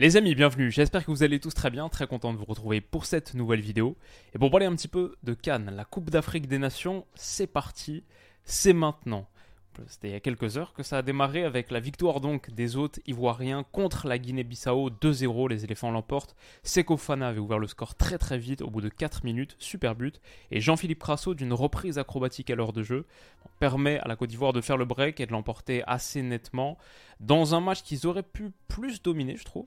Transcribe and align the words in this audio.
Les 0.00 0.16
amis, 0.16 0.36
bienvenue. 0.36 0.70
J'espère 0.70 1.04
que 1.04 1.10
vous 1.10 1.24
allez 1.24 1.40
tous 1.40 1.52
très 1.52 1.70
bien, 1.70 1.88
très 1.88 2.06
content 2.06 2.32
de 2.32 2.38
vous 2.38 2.44
retrouver 2.44 2.80
pour 2.80 3.04
cette 3.04 3.34
nouvelle 3.34 3.60
vidéo. 3.60 3.96
Et 4.32 4.38
pour 4.38 4.48
parler 4.48 4.66
un 4.66 4.76
petit 4.76 4.86
peu 4.86 5.16
de 5.24 5.34
Cannes, 5.34 5.72
la 5.74 5.84
Coupe 5.84 6.08
d'Afrique 6.08 6.46
des 6.46 6.60
Nations, 6.60 7.04
c'est 7.16 7.48
parti, 7.48 8.04
c'est 8.44 8.72
maintenant. 8.72 9.28
C'était 9.86 10.08
il 10.08 10.12
y 10.12 10.16
a 10.16 10.20
quelques 10.20 10.56
heures 10.56 10.72
que 10.72 10.82
ça 10.82 10.98
a 10.98 11.02
démarré 11.02 11.44
avec 11.44 11.70
la 11.70 11.80
victoire 11.80 12.20
donc 12.20 12.50
des 12.50 12.76
hôtes 12.76 13.00
ivoiriens 13.06 13.64
contre 13.72 14.06
la 14.06 14.18
Guinée-Bissau 14.18 14.90
2-0, 14.90 15.48
les 15.48 15.64
éléphants 15.64 15.90
l'emportent. 15.90 16.34
Seko 16.62 16.96
Fana 16.96 17.28
avait 17.28 17.38
ouvert 17.38 17.58
le 17.58 17.66
score 17.66 17.94
très 17.94 18.18
très 18.18 18.38
vite 18.38 18.62
au 18.62 18.70
bout 18.70 18.80
de 18.80 18.88
4 18.88 19.24
minutes, 19.24 19.56
super 19.58 19.94
but. 19.94 20.20
Et 20.50 20.60
Jean-Philippe 20.60 21.00
Crasso 21.00 21.34
d'une 21.34 21.52
reprise 21.52 21.98
acrobatique 21.98 22.50
à 22.50 22.54
l'heure 22.54 22.72
de 22.72 22.82
jeu 22.82 23.06
permet 23.58 23.98
à 23.98 24.08
la 24.08 24.16
Côte 24.16 24.30
d'Ivoire 24.30 24.52
de 24.52 24.60
faire 24.60 24.76
le 24.76 24.84
break 24.84 25.20
et 25.20 25.26
de 25.26 25.32
l'emporter 25.32 25.82
assez 25.86 26.22
nettement 26.22 26.78
dans 27.20 27.54
un 27.54 27.60
match 27.60 27.82
qu'ils 27.82 28.06
auraient 28.06 28.22
pu 28.22 28.50
plus 28.68 29.02
dominer 29.02 29.36
je 29.36 29.44
trouve. 29.44 29.66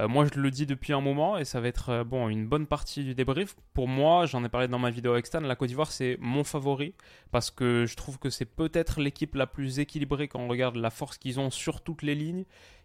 Euh, 0.00 0.08
moi, 0.08 0.26
je 0.32 0.38
le 0.38 0.50
dis 0.50 0.66
depuis 0.66 0.92
un 0.92 1.00
moment 1.00 1.36
et 1.36 1.44
ça 1.44 1.60
va 1.60 1.68
être 1.68 1.90
euh, 1.90 2.04
bon 2.04 2.28
une 2.28 2.46
bonne 2.46 2.66
partie 2.66 3.04
du 3.04 3.14
débrief. 3.14 3.56
Pour 3.74 3.88
moi, 3.88 4.26
j'en 4.26 4.44
ai 4.44 4.48
parlé 4.48 4.68
dans 4.68 4.78
ma 4.78 4.90
vidéo 4.90 5.16
externe, 5.16 5.46
la 5.46 5.56
Côte 5.56 5.68
d'Ivoire 5.68 5.92
c'est 5.92 6.16
mon 6.20 6.44
favori 6.44 6.94
parce 7.30 7.50
que 7.50 7.84
je 7.86 7.96
trouve 7.96 8.18
que 8.18 8.30
c'est 8.30 8.46
peut-être 8.46 9.00
l'équipe 9.00 9.34
la 9.34 9.46
plus 9.46 9.78
équilibrée 9.78 10.28
quand 10.28 10.40
on 10.40 10.48
regarde 10.48 10.76
la 10.76 10.90
force 10.90 11.18
qu'ils 11.18 11.40
ont 11.40 11.50
sur 11.50 11.82
toutes 11.82 12.02
les 12.02 12.14
lignes. 12.14 12.44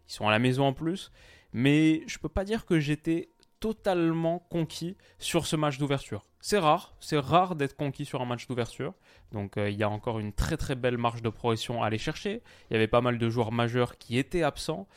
Ils 0.09 0.13
sont 0.13 0.27
à 0.27 0.31
la 0.31 0.39
maison 0.39 0.65
en 0.65 0.73
plus, 0.73 1.11
mais 1.53 2.03
je 2.07 2.17
peux 2.17 2.29
pas 2.29 2.43
dire 2.43 2.65
que 2.65 2.79
j'étais 2.79 3.29
totalement 3.59 4.39
conquis 4.39 4.97
sur 5.19 5.47
ce 5.47 5.55
match 5.55 5.77
d'ouverture. 5.77 6.25
C'est 6.39 6.59
rare, 6.59 6.95
c'est 6.99 7.17
rare 7.17 7.55
d'être 7.55 7.75
conquis 7.75 8.05
sur 8.05 8.21
un 8.21 8.25
match 8.25 8.47
d'ouverture. 8.47 8.93
Donc 9.31 9.57
euh, 9.57 9.69
il 9.69 9.77
y 9.77 9.83
a 9.83 9.89
encore 9.89 10.19
une 10.19 10.33
très 10.33 10.57
très 10.57 10.75
belle 10.75 10.97
marge 10.97 11.21
de 11.21 11.29
progression 11.29 11.81
à 11.81 11.87
aller 11.87 11.97
chercher. 11.97 12.41
Il 12.69 12.73
y 12.73 12.75
avait 12.75 12.87
pas 12.87 13.01
mal 13.01 13.17
de 13.17 13.29
joueurs 13.29 13.51
majeurs 13.51 13.97
qui 13.97 14.17
étaient 14.17 14.43
absents. 14.43 14.87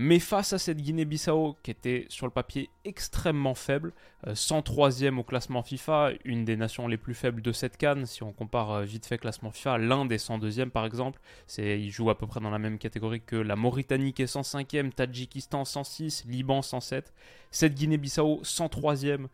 Mais 0.00 0.20
face 0.20 0.52
à 0.52 0.58
cette 0.58 0.80
Guinée-Bissau 0.80 1.56
qui 1.64 1.72
était 1.72 2.06
sur 2.08 2.24
le 2.24 2.30
papier 2.30 2.70
extrêmement 2.84 3.56
faible, 3.56 3.92
103e 4.28 5.16
euh, 5.16 5.18
au 5.18 5.24
classement 5.24 5.64
FIFA, 5.64 6.10
une 6.24 6.44
des 6.44 6.56
nations 6.56 6.86
les 6.86 6.96
plus 6.96 7.14
faibles 7.14 7.42
de 7.42 7.50
cette 7.50 7.76
canne, 7.76 8.06
si 8.06 8.22
on 8.22 8.32
compare 8.32 8.70
euh, 8.70 8.84
vite 8.84 9.06
fait 9.06 9.18
classement 9.18 9.50
FIFA, 9.50 9.78
l'un 9.78 10.04
des 10.04 10.18
102e 10.18 10.70
par 10.70 10.86
exemple, 10.86 11.20
c'est, 11.48 11.80
il 11.80 11.90
joue 11.90 12.10
à 12.10 12.16
peu 12.16 12.28
près 12.28 12.38
dans 12.38 12.50
la 12.50 12.60
même 12.60 12.78
catégorie 12.78 13.22
que 13.22 13.34
la 13.34 13.56
Mauritanie 13.56 14.12
qui 14.12 14.22
est 14.22 14.32
105e, 14.32 14.92
Tadjikistan 14.92 15.64
106, 15.64 16.26
Liban 16.26 16.62
107, 16.62 17.12
cette 17.50 17.74
Guinée-Bissau 17.74 18.42
103e, 18.44 19.24
euh, 19.24 19.26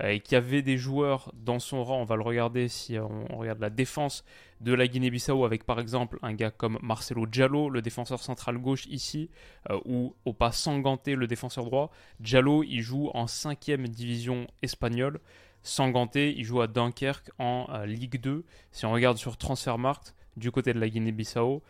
et 0.00 0.20
qui 0.20 0.36
avait 0.36 0.62
des 0.62 0.78
joueurs 0.78 1.32
dans 1.34 1.58
son 1.58 1.84
rang, 1.84 2.00
on 2.00 2.04
va 2.04 2.16
le 2.16 2.22
regarder 2.22 2.68
si 2.68 2.98
on, 2.98 3.36
regarde 3.36 3.60
la 3.60 3.70
défense 3.70 4.24
de 4.60 4.72
la 4.72 4.86
Guinée-Bissau 4.86 5.44
avec 5.44 5.64
par 5.64 5.80
exemple 5.80 6.18
un 6.22 6.32
gars 6.32 6.50
comme 6.50 6.78
Marcelo 6.82 7.26
Diallo, 7.26 7.68
le 7.68 7.82
défenseur 7.82 8.22
central 8.22 8.58
gauche 8.58 8.86
ici, 8.86 9.28
euh, 9.70 9.78
ou 9.84 10.14
au 10.24 10.32
pas 10.32 10.52
Sanganté, 10.52 11.14
le 11.14 11.26
défenseur 11.26 11.64
droit. 11.64 11.90
Diallo, 12.20 12.62
il 12.62 12.80
joue 12.80 13.10
en 13.14 13.26
5 13.26 13.70
division 13.88 14.46
espagnole. 14.62 15.20
Sanganté, 15.62 16.34
il 16.36 16.44
joue 16.44 16.60
à 16.60 16.66
Dunkerque 16.66 17.30
en 17.38 17.66
euh, 17.70 17.86
Ligue 17.86 18.20
2. 18.20 18.44
Si 18.70 18.86
on 18.86 18.92
regarde 18.92 19.18
sur 19.18 19.36
Transfermarkt, 19.36 20.14
du 20.36 20.50
côté 20.50 20.72
de 20.72 20.80
la 20.80 20.88
Guinée-Bissau, 20.88 21.62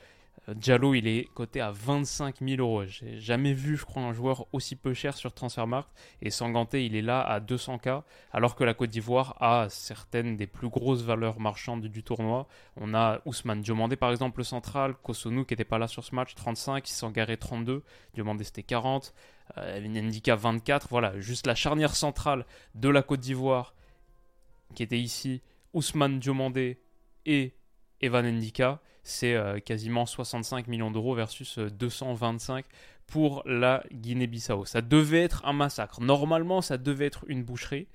Diallo, 0.48 0.94
il 0.94 1.06
est 1.06 1.32
coté 1.34 1.60
à 1.60 1.70
25 1.70 2.36
000 2.40 2.60
euros. 2.60 2.84
J'ai 2.84 3.20
jamais 3.20 3.54
vu, 3.54 3.76
je 3.76 3.84
crois, 3.84 4.02
un 4.02 4.12
joueur 4.12 4.46
aussi 4.52 4.74
peu 4.74 4.92
cher 4.92 5.16
sur 5.16 5.32
Transfermarkt. 5.32 5.88
Et 6.20 6.30
Sanganté, 6.30 6.84
il 6.84 6.96
est 6.96 7.02
là 7.02 7.20
à 7.20 7.38
200K, 7.38 8.02
alors 8.32 8.56
que 8.56 8.64
la 8.64 8.74
Côte 8.74 8.90
d'Ivoire 8.90 9.36
a 9.40 9.68
certaines 9.68 10.36
des 10.36 10.48
plus 10.48 10.68
grosses 10.68 11.02
valeurs 11.02 11.38
marchandes 11.38 11.86
du 11.86 12.02
tournoi. 12.02 12.48
On 12.76 12.92
a 12.92 13.20
Ousmane 13.24 13.60
Diomandé, 13.60 13.94
par 13.94 14.10
exemple, 14.10 14.40
le 14.40 14.44
central. 14.44 14.94
Kosonou, 14.94 15.44
qui 15.44 15.52
n'était 15.52 15.64
pas 15.64 15.78
là 15.78 15.86
sur 15.86 16.02
ce 16.02 16.12
match, 16.14 16.34
35. 16.34 16.88
Sangaré, 16.88 17.36
32. 17.36 17.84
Diomandé, 18.14 18.42
c'était 18.42 18.64
40. 18.64 19.14
Euh, 19.58 19.80
Ndika, 19.80 20.34
24. 20.34 20.88
Voilà, 20.90 21.20
juste 21.20 21.46
la 21.46 21.54
charnière 21.54 21.94
centrale 21.94 22.46
de 22.74 22.88
la 22.88 23.02
Côte 23.02 23.20
d'Ivoire, 23.20 23.74
qui 24.74 24.82
était 24.82 24.98
ici. 24.98 25.40
Ousmane 25.72 26.18
Diomandé 26.18 26.80
et 27.26 27.54
Evan 28.00 28.26
Ndika 28.26 28.80
c'est 29.02 29.34
euh, 29.34 29.58
quasiment 29.58 30.06
65 30.06 30.68
millions 30.68 30.90
d'euros 30.90 31.14
versus 31.14 31.58
225 31.58 32.64
euh, 32.64 32.68
pour 33.06 33.42
la 33.46 33.82
Guinée-Bissau. 33.92 34.64
Ça 34.64 34.80
devait 34.80 35.22
être 35.22 35.44
un 35.44 35.52
massacre. 35.52 36.00
Normalement, 36.00 36.62
ça 36.62 36.78
devait 36.78 37.06
être 37.06 37.24
une 37.28 37.42
boucherie. 37.42 37.88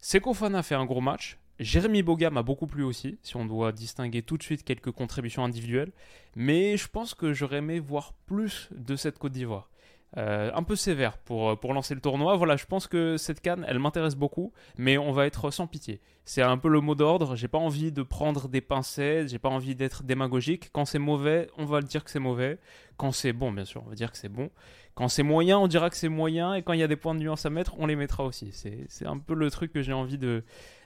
Seko 0.00 0.34
Fana 0.34 0.62
fait 0.62 0.74
un 0.74 0.84
gros 0.84 1.00
match. 1.00 1.38
Jérémy 1.60 2.02
Boga 2.02 2.30
m'a 2.30 2.42
beaucoup 2.42 2.66
plu 2.66 2.82
aussi, 2.82 3.16
si 3.22 3.36
on 3.36 3.44
doit 3.44 3.70
distinguer 3.70 4.22
tout 4.22 4.36
de 4.36 4.42
suite 4.42 4.64
quelques 4.64 4.90
contributions 4.90 5.44
individuelles. 5.44 5.92
Mais 6.34 6.76
je 6.76 6.88
pense 6.88 7.14
que 7.14 7.32
j'aurais 7.32 7.58
aimé 7.58 7.78
voir 7.78 8.12
plus 8.26 8.68
de 8.72 8.96
cette 8.96 9.18
Côte 9.18 9.32
d'Ivoire. 9.32 9.70
Euh, 10.16 10.50
un 10.54 10.62
peu 10.62 10.76
sévère 10.76 11.18
pour, 11.18 11.50
euh, 11.50 11.56
pour 11.56 11.74
lancer 11.74 11.94
le 11.94 12.00
tournoi. 12.00 12.36
Voilà, 12.36 12.56
je 12.56 12.66
pense 12.66 12.86
que 12.86 13.16
cette 13.16 13.40
canne, 13.40 13.64
elle 13.68 13.80
m'intéresse 13.80 14.14
beaucoup, 14.14 14.52
mais 14.78 14.96
on 14.96 15.10
va 15.10 15.26
être 15.26 15.50
sans 15.50 15.66
pitié. 15.66 16.00
C'est 16.24 16.42
un 16.42 16.56
peu 16.56 16.68
le 16.68 16.80
mot 16.80 16.94
d'ordre. 16.94 17.34
J'ai 17.34 17.48
pas 17.48 17.58
envie 17.58 17.90
de 17.90 18.02
prendre 18.02 18.48
des 18.48 18.60
pincettes, 18.60 19.28
j'ai 19.28 19.40
pas 19.40 19.48
envie 19.48 19.74
d'être 19.74 20.04
démagogique. 20.04 20.70
Quand 20.72 20.84
c'est 20.84 21.00
mauvais, 21.00 21.48
on 21.58 21.64
va 21.64 21.80
dire 21.80 22.04
que 22.04 22.10
c'est 22.10 22.20
mauvais. 22.20 22.58
Quand 22.96 23.10
c'est 23.10 23.32
bon, 23.32 23.50
bien 23.50 23.64
sûr, 23.64 23.82
on 23.84 23.88
va 23.88 23.96
dire 23.96 24.12
que 24.12 24.16
c'est 24.16 24.28
bon. 24.28 24.50
Quand 24.94 25.08
c'est 25.08 25.24
moyen, 25.24 25.58
on 25.58 25.66
dira 25.66 25.90
que 25.90 25.96
c'est 25.96 26.08
moyen. 26.08 26.54
Et 26.54 26.62
quand 26.62 26.72
il 26.72 26.78
y 26.78 26.84
a 26.84 26.88
des 26.88 26.96
points 26.96 27.14
de 27.14 27.20
nuance 27.20 27.44
à 27.46 27.50
mettre, 27.50 27.74
on 27.78 27.86
les 27.86 27.96
mettra 27.96 28.24
aussi. 28.24 28.52
C'est 28.52 29.06
un 29.06 29.18
peu 29.18 29.34
le 29.34 29.50
truc 29.50 29.72
que 29.72 29.82
j'ai 29.82 29.92
envie 29.92 30.18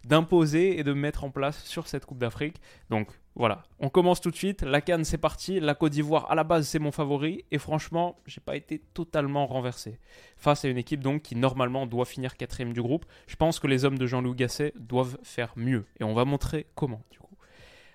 d'imposer 0.05 0.79
et 0.79 0.85
de 0.85 0.93
mettre 0.95 1.25
en 1.25 1.31
place 1.31 1.63
sur 1.65 1.87
cette 1.89 2.07
Coupe 2.07 2.19
d'Afrique. 2.19 2.57
Donc 2.89 3.09
voilà, 3.35 3.65
on 3.79 3.91
commence 3.91 4.23
tout 4.23 4.31
de 4.31 4.37
suite. 4.37 4.63
La 4.63 4.81
Cannes, 4.81 5.05
c'est 5.05 5.19
parti. 5.19 5.61
La 5.61 5.75
Côte 5.75 5.93
d'Ivoire, 5.93 6.31
à 6.31 6.35
la 6.35 6.43
base, 6.43 6.67
c'est 6.67 6.79
mon 6.79 6.91
favori. 6.91 7.45
Et 7.51 7.59
franchement, 7.59 8.19
j'ai 8.27 8.41
pas 8.41 8.57
été 8.57 8.79
totalement 8.95 9.47
renversé. 9.47 9.99
Face 10.39 10.65
à 10.65 10.69
une 10.69 10.79
équipe 10.79 11.01
donc 11.01 11.23
qui 11.23 11.37
normalement 11.37 11.87
doit 11.87 12.07
finir 12.07 12.37
quatrième 12.37 12.73
du 12.73 12.81
groupe. 12.81 13.05
Je 13.27 13.37
pense 13.37 13.61
que 13.61 13.67
les 13.67 13.85
hommes 13.85 13.99
de 13.99 14.07
Jean-Louis 14.07 14.37
Gasset 14.37 14.73
doivent 14.77 15.19
faire 15.23 15.53
mieux. 15.57 15.85
Et 16.01 16.05
on 16.05 16.15
va 16.15 16.25
montrer 16.25 16.67
comment, 16.75 17.03
du 17.11 17.19
coup. 17.19 17.28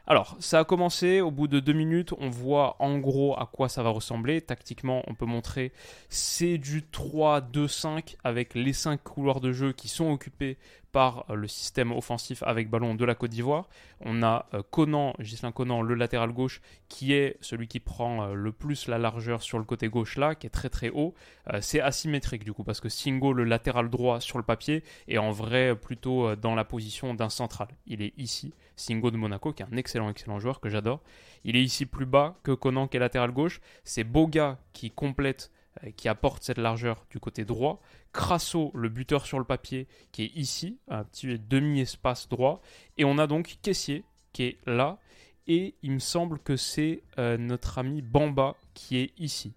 Alors, 0.06 0.36
ça 0.42 0.60
a 0.60 0.64
commencé, 0.66 1.22
au 1.22 1.32
bout 1.32 1.48
de 1.48 1.62
deux 1.62 1.72
minutes, 1.72 2.14
on 2.18 2.30
voit 2.30 2.76
en 2.80 2.98
gros 2.98 3.40
à 3.40 3.50
quoi 3.52 3.70
ça 3.70 3.84
va 3.84 3.90
ressembler. 3.90 4.42
Tactiquement, 4.42 5.02
on 5.08 5.16
peut 5.16 5.26
montrer 5.26 5.72
c'est 6.10 6.58
du 6.58 6.82
3-2-5 6.82 8.18
avec 8.24 8.54
les 8.54 8.74
cinq 8.74 9.02
couloirs 9.02 9.40
de 9.40 9.54
jeu 9.54 9.72
qui 9.72 9.88
sont 9.88 10.12
occupés 10.12 10.58
par 10.94 11.26
euh, 11.30 11.36
le 11.36 11.50
système 11.50 11.92
offensif 11.92 12.42
avec 12.44 12.70
ballon 12.70 12.96
de 12.96 13.04
la 13.04 13.16
Côte 13.16 13.32
d'Ivoire. 13.32 13.68
On 14.00 14.24
a 14.24 14.46
euh, 14.54 14.62
Conan, 14.72 15.14
Gislain 15.20 15.52
Conan, 15.52 15.82
le 15.82 15.96
latéral 15.96 16.32
gauche, 16.32 16.62
qui 16.88 17.12
est 17.14 17.36
celui 17.42 17.68
qui 17.68 17.82
prend 17.82 18.24
euh, 18.24 18.34
le 18.36 18.54
plus 18.54 18.88
la 18.88 18.98
largeur 18.98 19.42
sur 19.42 19.58
le 19.58 19.66
côté 19.66 19.90
gauche 19.90 20.16
là, 20.16 20.36
qui 20.36 20.48
est 20.48 20.52
très 20.52 20.70
très 20.70 20.90
haut. 20.90 21.14
c'est 21.62 21.82
asymétrique 21.82 22.46
du 22.46 22.54
coup, 22.54 22.64
parce 22.64 22.80
que 22.80 22.90
Singo, 22.90 23.34
le 23.34 23.44
latéral 23.44 23.90
droit 23.90 24.22
sur 24.22 24.38
le 24.38 24.44
papier, 24.44 24.84
est 25.08 25.18
en 25.18 25.32
vrai 25.32 25.76
plutôt 25.76 26.36
dans 26.36 26.56
la 26.56 26.64
position 26.64 27.14
d'un 27.16 27.30
central. 27.30 27.68
Il 27.88 28.02
est 28.02 28.14
ici, 28.18 28.54
Singo 28.76 29.10
de 29.10 29.18
Monaco, 29.18 29.52
qui 29.52 29.64
est 29.64 29.66
un 29.66 29.78
excellent 29.78 30.10
excellent 30.10 30.40
joueur 30.40 30.60
que 30.60 30.70
j'adore. 30.70 31.02
Il 31.44 31.56
est 31.56 31.64
ici 31.64 31.86
plus 31.88 32.06
bas 32.06 32.36
que 32.44 32.52
Conan 32.52 32.88
qui 32.88 32.98
est 32.98 33.00
latéral 33.00 33.32
gauche. 33.32 33.60
C'est 33.84 34.04
Boga 34.04 34.60
qui 34.74 34.92
complète 34.92 35.52
qui 35.96 36.08
apporte 36.08 36.44
cette 36.44 36.58
largeur 36.58 37.06
du 37.10 37.20
côté 37.20 37.46
droit. 37.46 37.82
Crasso, 38.14 38.72
le 38.76 38.90
buteur 38.90 39.26
sur 39.26 39.40
le 39.40 39.46
papier, 39.46 39.88
qui 40.12 40.24
est 40.24 40.32
ici, 40.36 40.78
un 40.88 41.04
petit 41.04 41.40
demi-espace 41.40 42.30
droit. 42.30 42.62
Et 42.98 43.06
on 43.06 43.18
a 43.18 43.28
donc 43.28 43.58
Caissier, 43.62 44.04
qui 44.32 44.44
est 44.44 44.58
là. 44.66 45.00
Et 45.48 45.76
il 45.82 45.92
me 45.92 46.00
semble 46.00 46.40
que 46.40 46.56
c'est 46.56 47.04
euh, 47.18 47.38
notre 47.38 47.80
ami 47.80 48.02
Bamba 48.02 48.56
qui 48.74 48.98
est 48.98 49.12
ici. 49.18 49.54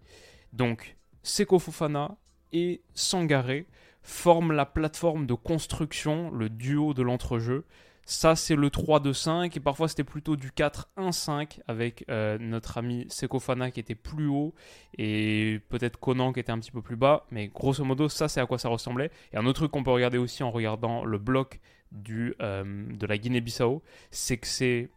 Donc, 0.52 0.96
Seko 1.22 1.58
Fofana 1.58 2.16
et 2.52 2.80
Sangaré 2.94 3.66
forment 4.02 4.52
la 4.52 4.66
plateforme 4.66 5.26
de 5.26 5.34
construction, 5.34 6.30
le 6.30 6.48
duo 6.48 6.94
de 6.94 7.02
l'entrejeu. 7.02 7.64
Ça, 8.08 8.36
c'est 8.36 8.54
le 8.54 8.68
3-2-5. 8.68 9.56
Et 9.56 9.60
parfois, 9.60 9.88
c'était 9.88 10.04
plutôt 10.04 10.36
du 10.36 10.50
4-1-5 10.50 11.58
avec 11.66 12.04
euh, 12.08 12.38
notre 12.38 12.78
ami 12.78 13.04
Sekofana 13.08 13.72
qui 13.72 13.80
était 13.80 13.96
plus 13.96 14.28
haut 14.28 14.54
et 14.96 15.60
peut-être 15.68 15.98
Conan 15.98 16.32
qui 16.32 16.38
était 16.38 16.52
un 16.52 16.58
petit 16.60 16.70
peu 16.70 16.82
plus 16.82 16.96
bas. 16.96 17.26
Mais 17.32 17.48
grosso 17.48 17.84
modo, 17.84 18.08
ça, 18.08 18.28
c'est 18.28 18.40
à 18.40 18.46
quoi 18.46 18.58
ça 18.58 18.68
ressemblait. 18.68 19.10
Et 19.32 19.36
un 19.36 19.44
autre 19.44 19.60
truc 19.60 19.72
qu'on 19.72 19.82
peut 19.82 19.90
regarder 19.90 20.18
aussi 20.18 20.44
en 20.44 20.52
regardant 20.52 21.04
le 21.04 21.18
bloc 21.18 21.60
du, 21.90 22.34
euh, 22.40 22.86
de 22.88 23.06
la 23.06 23.18
Guinée-Bissau, 23.18 23.82
c'est 24.10 24.36
que 24.38 24.46
c'est 24.46 24.90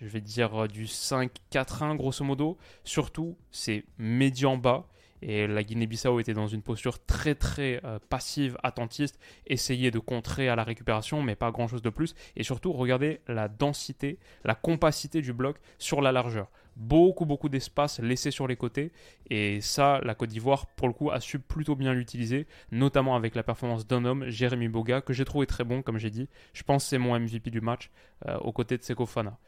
je 0.00 0.08
vais 0.08 0.20
dire 0.20 0.68
du 0.68 0.84
5-4-1 0.84 1.96
grosso 1.96 2.24
modo. 2.24 2.58
Surtout, 2.84 3.36
c'est 3.50 3.84
médian 3.98 4.56
bas. 4.56 4.86
Et 5.26 5.46
la 5.46 5.64
Guinée-Bissau 5.64 6.20
était 6.20 6.34
dans 6.34 6.46
une 6.46 6.60
posture 6.60 7.02
très 7.02 7.34
très 7.34 7.80
euh, 7.84 7.98
passive, 8.10 8.58
attentiste, 8.62 9.18
essayer 9.46 9.90
de 9.90 9.98
contrer 9.98 10.50
à 10.50 10.54
la 10.54 10.64
récupération, 10.64 11.22
mais 11.22 11.34
pas 11.34 11.50
grand-chose 11.50 11.80
de 11.80 11.88
plus. 11.88 12.14
Et 12.36 12.42
surtout, 12.42 12.74
regardez 12.74 13.20
la 13.26 13.48
densité, 13.48 14.18
la 14.44 14.54
compacité 14.54 15.22
du 15.22 15.32
bloc 15.32 15.56
sur 15.78 16.02
la 16.02 16.12
largeur. 16.12 16.50
Beaucoup 16.76 17.24
beaucoup 17.24 17.48
d'espace 17.48 18.00
laissé 18.00 18.30
sur 18.30 18.46
les 18.46 18.56
côtés. 18.56 18.92
Et 19.30 19.62
ça, 19.62 19.98
la 20.04 20.14
Côte 20.14 20.28
d'Ivoire, 20.28 20.66
pour 20.66 20.88
le 20.88 20.94
coup, 20.94 21.10
a 21.10 21.20
su 21.20 21.38
plutôt 21.38 21.74
bien 21.74 21.94
l'utiliser, 21.94 22.46
notamment 22.70 23.16
avec 23.16 23.34
la 23.34 23.42
performance 23.42 23.86
d'un 23.86 24.04
homme, 24.04 24.28
Jérémy 24.28 24.68
Boga, 24.68 25.00
que 25.00 25.14
j'ai 25.14 25.24
trouvé 25.24 25.46
très 25.46 25.64
bon, 25.64 25.80
comme 25.80 25.96
j'ai 25.96 26.10
dit. 26.10 26.28
Je 26.52 26.64
pense 26.64 26.84
que 26.84 26.90
c'est 26.90 26.98
mon 26.98 27.18
MVP 27.18 27.50
du 27.50 27.62
match, 27.62 27.90
euh, 28.26 28.36
aux 28.40 28.52
côtés 28.52 28.76
de 28.76 28.82
Seko 28.82 29.06
Fana. 29.06 29.38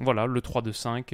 Voilà, 0.00 0.26
le 0.26 0.40
3 0.40 0.62
de 0.62 0.72
5 0.72 1.12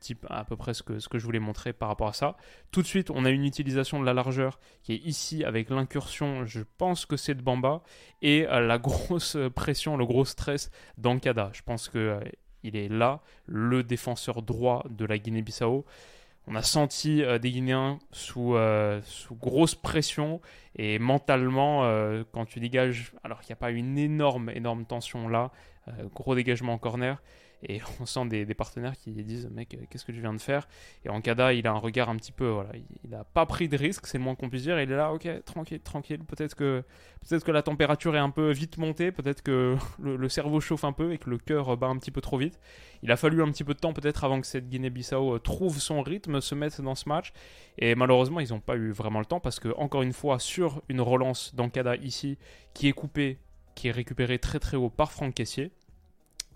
type 0.00 0.26
à 0.28 0.44
peu 0.44 0.56
près 0.56 0.74
ce 0.74 0.82
que, 0.82 0.98
je 0.98 1.24
voulais 1.24 1.38
montrer 1.38 1.72
par 1.72 1.88
rapport 1.88 2.08
à 2.08 2.12
ça. 2.12 2.36
Tout 2.72 2.82
de 2.82 2.86
suite, 2.86 3.10
on 3.10 3.24
a 3.24 3.30
une 3.30 3.44
utilisation 3.44 4.00
de 4.00 4.06
la 4.06 4.14
largeur 4.14 4.58
qui 4.82 4.94
est 4.94 5.04
ici 5.04 5.44
avec 5.44 5.70
l'incursion, 5.70 6.44
je 6.46 6.62
pense 6.78 7.06
que 7.06 7.16
c'est 7.16 7.34
de 7.34 7.42
Bamba, 7.42 7.82
et 8.22 8.48
euh, 8.48 8.60
la 8.60 8.78
grosse 8.78 9.36
pression, 9.54 9.96
le 9.96 10.06
gros 10.06 10.24
stress 10.24 10.70
d'Ankada. 10.98 11.50
Je 11.52 11.62
pense 11.62 11.88
que 11.88 11.98
euh, 11.98 12.20
il 12.62 12.76
est 12.76 12.88
là, 12.88 13.20
le 13.46 13.82
défenseur 13.82 14.42
droit 14.42 14.84
de 14.90 15.04
la 15.04 15.18
Guinée-Bissau. 15.18 15.84
On 16.46 16.54
a 16.56 16.62
senti 16.62 17.22
euh, 17.22 17.38
des 17.38 17.52
Guinéens 17.52 17.98
sous, 18.10 18.56
sous 19.04 19.34
grosse 19.36 19.74
pression 19.74 20.40
et 20.76 20.98
mentalement, 20.98 21.82
quand 22.32 22.46
tu 22.46 22.58
dégages, 22.60 23.12
alors 23.22 23.40
qu'il 23.40 23.50
n'y 23.50 23.58
a 23.58 23.62
pas 23.62 23.70
une 23.70 23.98
énorme, 23.98 24.50
énorme 24.50 24.86
tension 24.86 25.28
là, 25.28 25.50
gros 26.14 26.34
dégagement 26.34 26.74
en 26.74 26.78
corner, 26.78 27.20
et 27.62 27.80
on 28.00 28.06
sent 28.06 28.26
des, 28.26 28.54
partenaires 28.54 28.96
qui 28.96 29.10
disent 29.12 29.48
Mec, 29.50 29.76
qu'est-ce 29.90 30.04
que 30.04 30.12
tu 30.12 30.20
viens 30.20 30.32
de 30.32 30.40
faire? 30.40 30.68
Et 31.04 31.08
en 31.08 31.20
Kada, 31.20 31.52
il 31.52 31.66
a 31.66 31.72
un 31.72 31.78
regard 31.78 32.08
un 32.08 32.16
petit 32.16 32.32
peu. 32.32 32.48
Voilà, 32.48 32.70
il 33.04 33.10
n'a 33.10 33.24
pas 33.24 33.46
pris 33.46 33.68
de 33.68 33.76
risque, 33.76 34.06
c'est 34.06 34.18
le 34.18 34.24
moins 34.24 34.34
qu'on 34.34 34.48
puisse 34.48 34.62
dire. 34.62 34.80
Il 34.80 34.90
est 34.90 34.96
là, 34.96 35.12
ok, 35.12 35.28
tranquille, 35.44 35.80
tranquille. 35.80 36.20
Peut-être 36.24 36.54
que, 36.54 36.82
peut 37.28 37.38
que 37.38 37.52
la 37.52 37.62
température 37.62 38.14
est 38.16 38.20
un 38.20 38.30
peu 38.30 38.50
vite 38.50 38.78
montée, 38.78 39.12
peut-être 39.12 39.42
que 39.42 39.76
le, 40.02 40.28
cerveau 40.28 40.60
chauffe 40.60 40.84
un 40.84 40.92
peu 40.92 41.12
et 41.12 41.18
que 41.18 41.28
le 41.28 41.38
cœur 41.38 41.76
bat 41.76 41.88
un 41.88 41.96
petit 41.98 42.10
peu 42.10 42.20
trop 42.20 42.38
vite. 42.38 42.58
Il 43.02 43.10
a 43.10 43.16
fallu 43.16 43.42
un 43.42 43.50
petit 43.50 43.64
peu 43.64 43.74
de 43.74 43.78
temps, 43.78 43.92
peut-être, 43.92 44.24
avant 44.24 44.40
que 44.40 44.46
cette 44.46 44.68
Guinée-Bissau 44.68 45.36
euh, 45.36 45.38
trouve 45.38 45.78
son 45.78 46.02
rythme, 46.02 46.40
se 46.40 46.54
mette 46.54 46.80
dans 46.80 46.94
ce 46.94 47.08
match. 47.08 47.32
Et 47.78 47.94
malheureusement, 47.94 48.40
ils 48.40 48.50
n'ont 48.50 48.60
pas 48.60 48.76
eu 48.76 48.90
vraiment 48.90 49.20
le 49.20 49.24
temps 49.24 49.40
parce 49.40 49.58
que, 49.58 49.68
encore 49.76 50.02
une 50.02 50.12
fois, 50.12 50.38
sur 50.38 50.82
une 50.88 51.00
relance 51.00 51.54
d'Ankada 51.54 51.96
ici, 51.96 52.38
qui 52.74 52.88
est 52.88 52.92
coupée, 52.92 53.38
qui 53.74 53.88
est 53.88 53.92
récupérée 53.92 54.38
très 54.38 54.58
très 54.58 54.76
haut 54.76 54.90
par 54.90 55.12
Franck 55.12 55.34
Caissier 55.34 55.72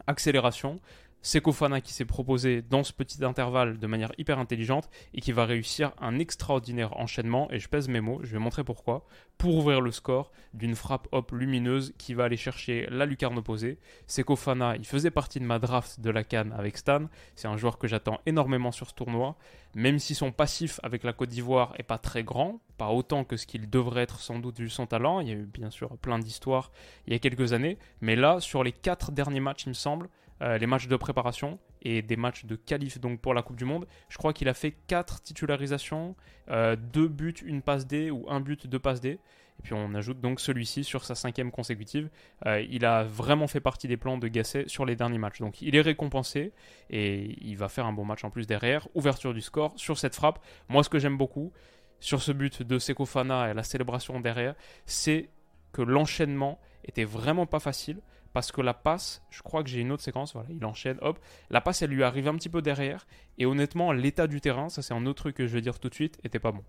accélération. 0.06 0.80
C'est 1.26 1.40
Kofana 1.40 1.80
qui 1.80 1.94
s'est 1.94 2.04
proposé 2.04 2.60
dans 2.60 2.84
ce 2.84 2.92
petit 2.92 3.24
intervalle 3.24 3.78
de 3.78 3.86
manière 3.86 4.12
hyper 4.18 4.38
intelligente 4.38 4.90
et 5.14 5.22
qui 5.22 5.32
va 5.32 5.46
réussir 5.46 5.92
un 5.98 6.18
extraordinaire 6.18 7.00
enchaînement, 7.00 7.50
et 7.50 7.58
je 7.58 7.66
pèse 7.66 7.88
mes 7.88 8.02
mots, 8.02 8.20
je 8.22 8.30
vais 8.30 8.38
montrer 8.38 8.62
pourquoi, 8.62 9.06
pour 9.38 9.54
ouvrir 9.54 9.80
le 9.80 9.90
score 9.90 10.32
d'une 10.52 10.74
frappe 10.74 11.08
hop 11.12 11.32
lumineuse 11.32 11.94
qui 11.96 12.12
va 12.12 12.24
aller 12.24 12.36
chercher 12.36 12.86
la 12.90 13.06
lucarne 13.06 13.38
opposée. 13.38 13.78
C'est 14.06 14.22
Kofana, 14.22 14.76
il 14.76 14.84
faisait 14.84 15.10
partie 15.10 15.40
de 15.40 15.46
ma 15.46 15.58
draft 15.58 15.98
de 15.98 16.10
la 16.10 16.24
Cannes 16.24 16.54
avec 16.58 16.76
Stan, 16.76 17.06
c'est 17.36 17.48
un 17.48 17.56
joueur 17.56 17.78
que 17.78 17.88
j'attends 17.88 18.20
énormément 18.26 18.70
sur 18.70 18.90
ce 18.90 18.94
tournoi, 18.94 19.38
même 19.74 19.98
si 19.98 20.14
son 20.14 20.30
passif 20.30 20.78
avec 20.82 21.04
la 21.04 21.14
Côte 21.14 21.30
d'Ivoire 21.30 21.72
est 21.78 21.84
pas 21.84 21.96
très 21.96 22.22
grand, 22.22 22.60
pas 22.76 22.90
autant 22.90 23.24
que 23.24 23.38
ce 23.38 23.46
qu'il 23.46 23.70
devrait 23.70 24.02
être 24.02 24.20
sans 24.20 24.40
doute 24.40 24.58
vu 24.58 24.68
son 24.68 24.86
talent, 24.86 25.20
il 25.20 25.28
y 25.28 25.32
a 25.32 25.36
eu 25.36 25.46
bien 25.46 25.70
sûr 25.70 25.96
plein 25.96 26.18
d'histoires 26.18 26.70
il 27.06 27.14
y 27.14 27.16
a 27.16 27.18
quelques 27.18 27.54
années, 27.54 27.78
mais 28.02 28.14
là, 28.14 28.40
sur 28.40 28.62
les 28.62 28.72
quatre 28.72 29.10
derniers 29.10 29.40
matchs, 29.40 29.64
il 29.64 29.70
me 29.70 29.74
semble, 29.74 30.10
euh, 30.44 30.58
les 30.58 30.66
matchs 30.66 30.88
de 30.88 30.96
préparation 30.96 31.58
et 31.82 32.02
des 32.02 32.16
matchs 32.16 32.44
de 32.44 32.54
qualif 32.54 33.00
donc 33.00 33.20
pour 33.20 33.32
la 33.32 33.42
Coupe 33.42 33.56
du 33.56 33.64
Monde. 33.64 33.86
Je 34.10 34.18
crois 34.18 34.34
qu'il 34.34 34.48
a 34.48 34.54
fait 34.54 34.72
4 34.88 35.22
titularisations, 35.22 36.14
2 36.48 36.54
euh, 36.54 37.08
buts, 37.08 37.34
une 37.44 37.62
passe 37.62 37.86
D 37.86 38.10
ou 38.10 38.26
un 38.28 38.40
but, 38.40 38.66
deux 38.66 38.78
passes 38.78 39.00
D. 39.00 39.18
Et 39.58 39.62
puis 39.62 39.72
on 39.72 39.94
ajoute 39.94 40.20
donc 40.20 40.40
celui-ci 40.40 40.84
sur 40.84 41.04
sa 41.04 41.14
cinquième 41.14 41.50
consécutive. 41.50 42.10
Euh, 42.44 42.60
il 42.68 42.84
a 42.84 43.04
vraiment 43.04 43.46
fait 43.46 43.60
partie 43.60 43.88
des 43.88 43.96
plans 43.96 44.18
de 44.18 44.28
Gasset 44.28 44.64
sur 44.66 44.84
les 44.84 44.96
derniers 44.96 45.18
matchs. 45.18 45.40
Donc 45.40 45.62
il 45.62 45.76
est 45.76 45.80
récompensé 45.80 46.52
et 46.90 47.38
il 47.40 47.56
va 47.56 47.68
faire 47.68 47.86
un 47.86 47.92
bon 47.92 48.04
match 48.04 48.24
en 48.24 48.30
plus 48.30 48.46
derrière. 48.46 48.86
Ouverture 48.94 49.32
du 49.32 49.40
score 49.40 49.72
sur 49.76 49.98
cette 49.98 50.14
frappe. 50.14 50.44
Moi 50.68 50.82
ce 50.82 50.90
que 50.90 50.98
j'aime 50.98 51.16
beaucoup 51.16 51.52
sur 52.00 52.20
ce 52.20 52.32
but 52.32 52.62
de 52.62 52.78
Seko 52.78 53.06
Fana 53.06 53.50
et 53.50 53.54
la 53.54 53.62
célébration 53.62 54.20
derrière, 54.20 54.54
c'est 54.84 55.30
que 55.72 55.80
l'enchaînement 55.80 56.60
était 56.84 57.04
vraiment 57.04 57.46
pas 57.46 57.60
facile 57.60 58.00
parce 58.34 58.52
que 58.52 58.60
la 58.60 58.74
passe, 58.74 59.22
je 59.30 59.42
crois 59.42 59.62
que 59.62 59.70
j'ai 59.70 59.80
une 59.80 59.92
autre 59.92 60.02
séquence, 60.02 60.34
voilà, 60.34 60.48
il 60.50 60.64
enchaîne, 60.66 60.98
hop, 61.00 61.18
la 61.50 61.60
passe 61.60 61.82
elle 61.82 61.90
lui 61.90 62.02
arrive 62.02 62.28
un 62.28 62.34
petit 62.34 62.48
peu 62.48 62.60
derrière, 62.60 63.06
et 63.38 63.46
honnêtement, 63.46 63.92
l'état 63.92 64.26
du 64.26 64.40
terrain, 64.40 64.68
ça 64.68 64.82
c'est 64.82 64.92
un 64.92 65.06
autre 65.06 65.22
truc 65.22 65.36
que 65.36 65.46
je 65.46 65.54
vais 65.54 65.62
dire 65.62 65.78
tout 65.78 65.88
de 65.88 65.94
suite, 65.94 66.18
était 66.24 66.40
pas 66.40 66.52
bon. 66.52 66.64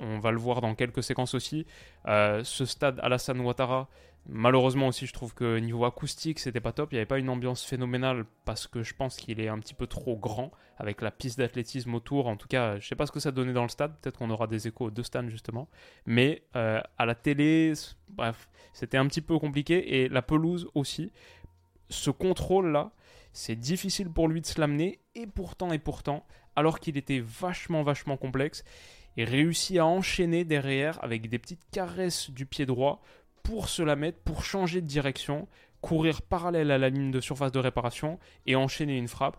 On 0.00 0.18
va 0.18 0.32
le 0.32 0.38
voir 0.38 0.60
dans 0.60 0.74
quelques 0.74 1.04
séquences 1.04 1.34
aussi. 1.34 1.66
Euh, 2.08 2.42
ce 2.42 2.64
stade 2.64 2.98
Alassane 3.00 3.38
Ouattara, 3.40 3.88
Malheureusement 4.26 4.88
aussi, 4.88 5.06
je 5.06 5.12
trouve 5.12 5.34
que 5.34 5.58
niveau 5.58 5.84
acoustique, 5.84 6.38
c'était 6.38 6.60
pas 6.60 6.72
top. 6.72 6.92
Il 6.92 6.94
n'y 6.94 6.98
avait 6.98 7.06
pas 7.06 7.18
une 7.18 7.28
ambiance 7.28 7.62
phénoménale 7.62 8.24
parce 8.46 8.66
que 8.66 8.82
je 8.82 8.94
pense 8.94 9.16
qu'il 9.16 9.38
est 9.38 9.48
un 9.48 9.58
petit 9.58 9.74
peu 9.74 9.86
trop 9.86 10.16
grand 10.16 10.50
avec 10.78 11.02
la 11.02 11.10
piste 11.10 11.38
d'athlétisme 11.38 11.94
autour. 11.94 12.26
En 12.26 12.36
tout 12.36 12.48
cas, 12.48 12.78
je 12.78 12.88
sais 12.88 12.94
pas 12.94 13.06
ce 13.06 13.12
que 13.12 13.20
ça 13.20 13.32
donnait 13.32 13.52
dans 13.52 13.64
le 13.64 13.68
stade. 13.68 13.94
Peut-être 14.00 14.18
qu'on 14.18 14.30
aura 14.30 14.46
des 14.46 14.66
échos 14.66 14.90
de 14.90 15.02
Stan 15.02 15.28
justement. 15.28 15.68
Mais 16.06 16.42
euh, 16.56 16.80
à 16.96 17.04
la 17.04 17.14
télé, 17.14 17.74
bref, 18.08 18.48
c'était 18.72 18.96
un 18.96 19.06
petit 19.06 19.20
peu 19.20 19.38
compliqué. 19.38 20.00
Et 20.00 20.08
la 20.08 20.22
pelouse 20.22 20.70
aussi. 20.74 21.12
Ce 21.90 22.10
contrôle-là, 22.10 22.92
c'est 23.34 23.56
difficile 23.56 24.08
pour 24.08 24.28
lui 24.28 24.40
de 24.40 24.46
se 24.46 24.58
l'amener. 24.58 25.00
Et 25.14 25.26
pourtant, 25.26 25.70
et 25.70 25.78
pourtant, 25.78 26.24
alors 26.56 26.80
qu'il 26.80 26.96
était 26.96 27.20
vachement, 27.20 27.82
vachement 27.82 28.16
complexe, 28.16 28.64
il 29.18 29.24
réussit 29.24 29.76
à 29.78 29.84
enchaîner 29.84 30.44
derrière 30.44 31.02
avec 31.04 31.28
des 31.28 31.38
petites 31.38 31.64
caresses 31.70 32.30
du 32.30 32.46
pied 32.46 32.64
droit 32.64 33.02
pour 33.44 33.68
se 33.68 33.82
la 33.82 33.94
mettre, 33.94 34.18
pour 34.18 34.44
changer 34.44 34.80
de 34.80 34.86
direction, 34.86 35.46
courir 35.80 36.22
parallèle 36.22 36.72
à 36.72 36.78
la 36.78 36.88
ligne 36.88 37.12
de 37.12 37.20
surface 37.20 37.52
de 37.52 37.60
réparation 37.60 38.18
et 38.46 38.56
enchaîner 38.56 38.96
une 38.96 39.06
frappe. 39.06 39.36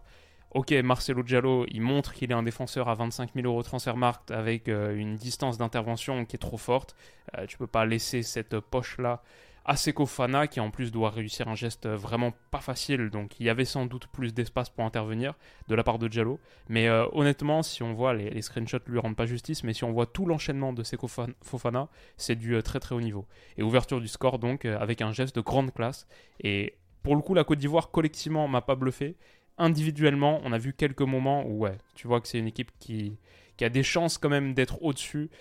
Ok, 0.51 0.71
Marcelo 0.71 1.21
Giallo, 1.25 1.65
il 1.69 1.81
montre 1.81 2.13
qu'il 2.13 2.31
est 2.31 2.35
un 2.35 2.43
défenseur 2.43 2.87
à 2.87 2.93
25 2.93 3.31
000 3.35 3.45
euros 3.45 3.61
transfert 3.61 3.95
avec 4.29 4.69
euh, 4.69 4.95
une 4.95 5.15
distance 5.15 5.57
d'intervention 5.57 6.23
qui 6.23 6.37
est 6.37 6.39
trop 6.39 6.57
forte. 6.57 6.95
Euh, 7.37 7.45
tu 7.45 7.57
peux 7.57 7.67
pas 7.67 7.85
laisser 7.85 8.23
cette 8.23 8.57
poche-là 8.59 9.21
Aseko 9.67 10.05
Fana 10.05 10.45
qui 10.45 10.59
en 10.59 10.69
plus 10.69 10.91
doit 10.91 11.09
réussir 11.09 11.47
un 11.47 11.55
geste 11.55 11.87
vraiment 11.87 12.33
pas 12.51 12.59
facile, 12.59 13.09
donc 13.09 13.39
il 13.39 13.47
y 13.47 13.49
avait 13.49 13.65
sans 13.65 13.87
doute 13.87 14.05
plus 14.07 14.31
d'espace 14.31 14.69
pour 14.69 14.85
intervenir 14.85 15.33
de 15.67 15.75
la 15.75 15.83
part 15.83 15.97
de 15.97 16.11
Jallo. 16.11 16.39
Mais 16.69 16.87
euh, 16.87 17.07
honnêtement, 17.13 17.63
si 17.63 17.81
on 17.81 17.93
voit 17.93 18.13
les, 18.13 18.41
screenshots 18.43 18.77
lui 18.85 18.99
rendent 18.99 19.15
pas 19.15 19.25
justice, 19.25 19.63
mais 19.63 19.73
si 19.73 19.83
on 19.83 19.91
voit 19.91 20.05
tout 20.05 20.27
l'enchaînement 20.27 20.71
de 20.71 20.83
Seko 20.83 21.07
Fofana, 21.41 21.89
c'est 22.15 22.35
du 22.35 22.53
euh, 22.53 22.61
très 22.61 22.79
très 22.79 22.93
haut 22.93 23.01
niveau. 23.01 23.25
Et 23.57 23.63
ouverture 23.63 23.99
du 23.99 24.07
score 24.07 24.37
donc 24.37 24.65
euh, 24.65 24.77
avec 24.79 25.01
un 25.01 25.11
geste 25.11 25.35
de 25.35 25.41
grande 25.41 25.73
classe. 25.73 26.07
Et 26.39 26.75
pour 27.01 27.15
le 27.15 27.21
coup, 27.21 27.33
la 27.33 27.43
Côte 27.43 27.59
d'Ivoire 27.59 27.89
collectivement 27.89 28.47
m'a 28.47 28.61
pas 28.61 28.75
bluffé. 28.75 29.15
Individuellement, 29.57 30.41
on 30.43 30.51
a 30.51 30.59
vu 30.59 30.73
quelques 30.73 31.01
moments 31.01 31.43
où 31.43 31.59
ouais, 31.59 31.77
tu 31.95 32.07
vois 32.07 32.21
que 32.21 32.27
c'est 32.27 32.37
une 32.37 32.47
équipe 32.47 32.71
qui, 32.77 33.17
qui 33.57 33.65
a 33.65 33.69
des 33.69 33.83
chances 33.83 34.19
quand 34.19 34.29
même 34.29 34.53
d'être 34.53 34.83
au-dessus 34.83 35.31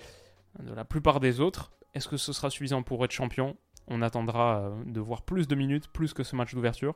de 0.63 0.73
la 0.73 0.85
plupart 0.85 1.21
des 1.21 1.41
autres. 1.41 1.73
Est-ce 1.95 2.09
que 2.09 2.17
ce 2.17 2.33
sera 2.33 2.49
suffisant 2.49 2.83
pour 2.83 3.05
être 3.05 3.13
champion? 3.13 3.57
On 3.89 4.03
attendra 4.03 4.59
euh, 4.59 4.85
de 4.87 5.01
voir 5.01 5.23
plus 5.23 5.49
de 5.49 5.55
minutes, 5.55 5.89
plus 5.89 6.13
que 6.15 6.23
ce 6.23 6.37
match 6.37 6.55
d'ouverture. 6.55 6.95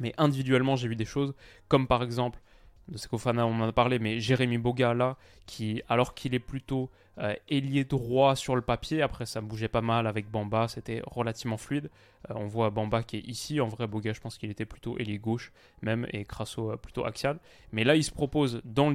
Mais 0.00 0.14
individuellement, 0.18 0.76
j'ai 0.76 0.88
vu 0.88 0.96
des 0.96 1.04
choses, 1.04 1.34
comme 1.68 1.86
par 1.86 2.02
exemple, 2.02 2.40
de 2.88 2.98
Sekofana, 2.98 3.46
on 3.46 3.60
en 3.60 3.68
a 3.68 3.72
parlé, 3.72 3.98
mais 3.98 4.18
Jérémy 4.18 4.58
Boga, 4.58 4.92
là, 4.92 5.16
qui, 5.46 5.82
alors 5.88 6.14
qu'il 6.14 6.34
est 6.34 6.40
plutôt 6.40 6.90
euh, 7.18 7.34
ailier 7.48 7.84
droit 7.84 8.34
sur 8.34 8.56
le 8.56 8.62
papier, 8.62 9.02
après 9.02 9.24
ça 9.24 9.40
bougeait 9.40 9.68
pas 9.68 9.82
mal 9.82 10.06
avec 10.06 10.28
Bamba, 10.28 10.66
c'était 10.66 11.00
relativement 11.06 11.58
fluide. 11.58 11.90
Euh, 12.30 12.34
on 12.36 12.46
voit 12.46 12.70
Bamba 12.70 13.02
qui 13.02 13.18
est 13.18 13.28
ici, 13.28 13.60
en 13.60 13.68
vrai, 13.68 13.86
Boga, 13.86 14.12
je 14.12 14.20
pense 14.20 14.36
qu'il 14.36 14.50
était 14.50 14.64
plutôt 14.64 14.98
ailier 14.98 15.18
gauche, 15.18 15.52
même, 15.80 16.06
et 16.10 16.24
Crasso 16.24 16.76
plutôt 16.78 17.04
axial. 17.04 17.38
Mais 17.70 17.84
là, 17.84 17.94
il 17.94 18.02
se 18.02 18.10
propose 18.10 18.60
dans 18.64 18.88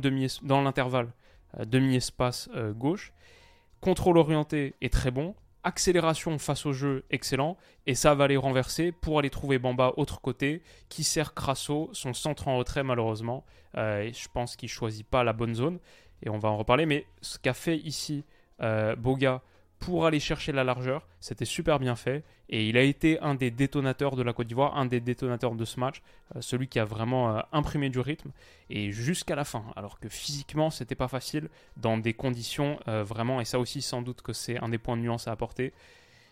l'intervalle, 0.62 1.14
demi-espace 1.66 2.50
gauche. 2.76 3.14
Contrôle 3.80 4.18
orienté 4.18 4.76
est 4.82 4.92
très 4.92 5.12
bon, 5.12 5.36
accélération 5.68 6.40
face 6.40 6.66
au 6.66 6.72
jeu 6.72 7.04
excellent 7.10 7.58
et 7.86 7.94
ça 7.94 8.16
va 8.16 8.28
les 8.30 8.38
renverser 8.38 8.94
pour 8.94 9.20
aller 9.20 9.30
trouver 9.30 9.60
Bamba 9.60 9.94
autre 9.98 10.22
côté 10.22 10.64
qui 10.88 11.04
sert 11.04 11.34
Crasso 11.34 11.90
son 11.92 12.14
centre 12.14 12.48
en 12.48 12.58
retrait 12.58 12.84
malheureusement. 12.84 13.46
Euh, 13.76 14.04
et 14.04 14.14
je 14.14 14.30
pense 14.34 14.56
qu'il 14.56 14.70
choisit 14.70 15.06
pas 15.06 15.26
la 15.26 15.34
bonne 15.34 15.54
zone 15.54 15.80
et 16.24 16.30
on 16.30 16.38
va 16.38 16.50
en 16.50 16.58
reparler 16.58 16.86
mais 16.86 17.06
ce 17.22 17.38
qu'a 17.38 17.54
fait 17.54 17.76
ici 17.78 18.24
euh, 18.62 18.96
Boga 18.96 19.42
pour 19.80 20.06
aller 20.06 20.20
chercher 20.20 20.52
la 20.52 20.64
largeur. 20.64 21.08
C'était 21.20 21.46
super 21.46 21.80
bien 21.80 21.96
fait. 21.96 22.24
Et 22.50 22.68
il 22.68 22.78
a 22.78 22.82
été 22.82 23.20
un 23.20 23.36
des 23.36 23.52
détonateurs 23.52 24.16
de 24.16 24.24
la 24.24 24.34
Côte 24.34 24.48
d'Ivoire, 24.48 24.78
un 24.78 24.86
des 24.86 25.02
détonateurs 25.02 25.56
de 25.56 25.66
ce 25.66 25.80
match, 25.80 26.02
euh, 26.36 26.42
celui 26.42 26.68
qui 26.68 26.80
a 26.80 26.86
vraiment 26.86 27.38
euh, 27.38 27.42
imprimé 27.52 27.90
du 27.90 28.00
rythme. 28.00 28.32
Et 28.70 28.92
jusqu'à 28.92 29.36
la 29.36 29.44
fin, 29.44 29.66
alors 29.76 30.00
que 30.00 30.10
physiquement, 30.10 30.70
c'était 30.70 30.96
pas 30.96 31.08
facile, 31.08 31.50
dans 31.76 31.98
des 31.98 32.14
conditions 32.14 32.80
euh, 32.88 33.04
vraiment, 33.04 33.42
et 33.42 33.46
ça 33.46 33.60
aussi 33.60 33.82
sans 33.82 34.02
doute 34.02 34.22
que 34.22 34.34
c'est 34.34 34.58
un 34.64 34.70
des 34.70 34.78
points 34.78 34.98
de 34.98 35.02
nuance 35.02 35.28
à 35.28 35.32
apporter, 35.32 35.74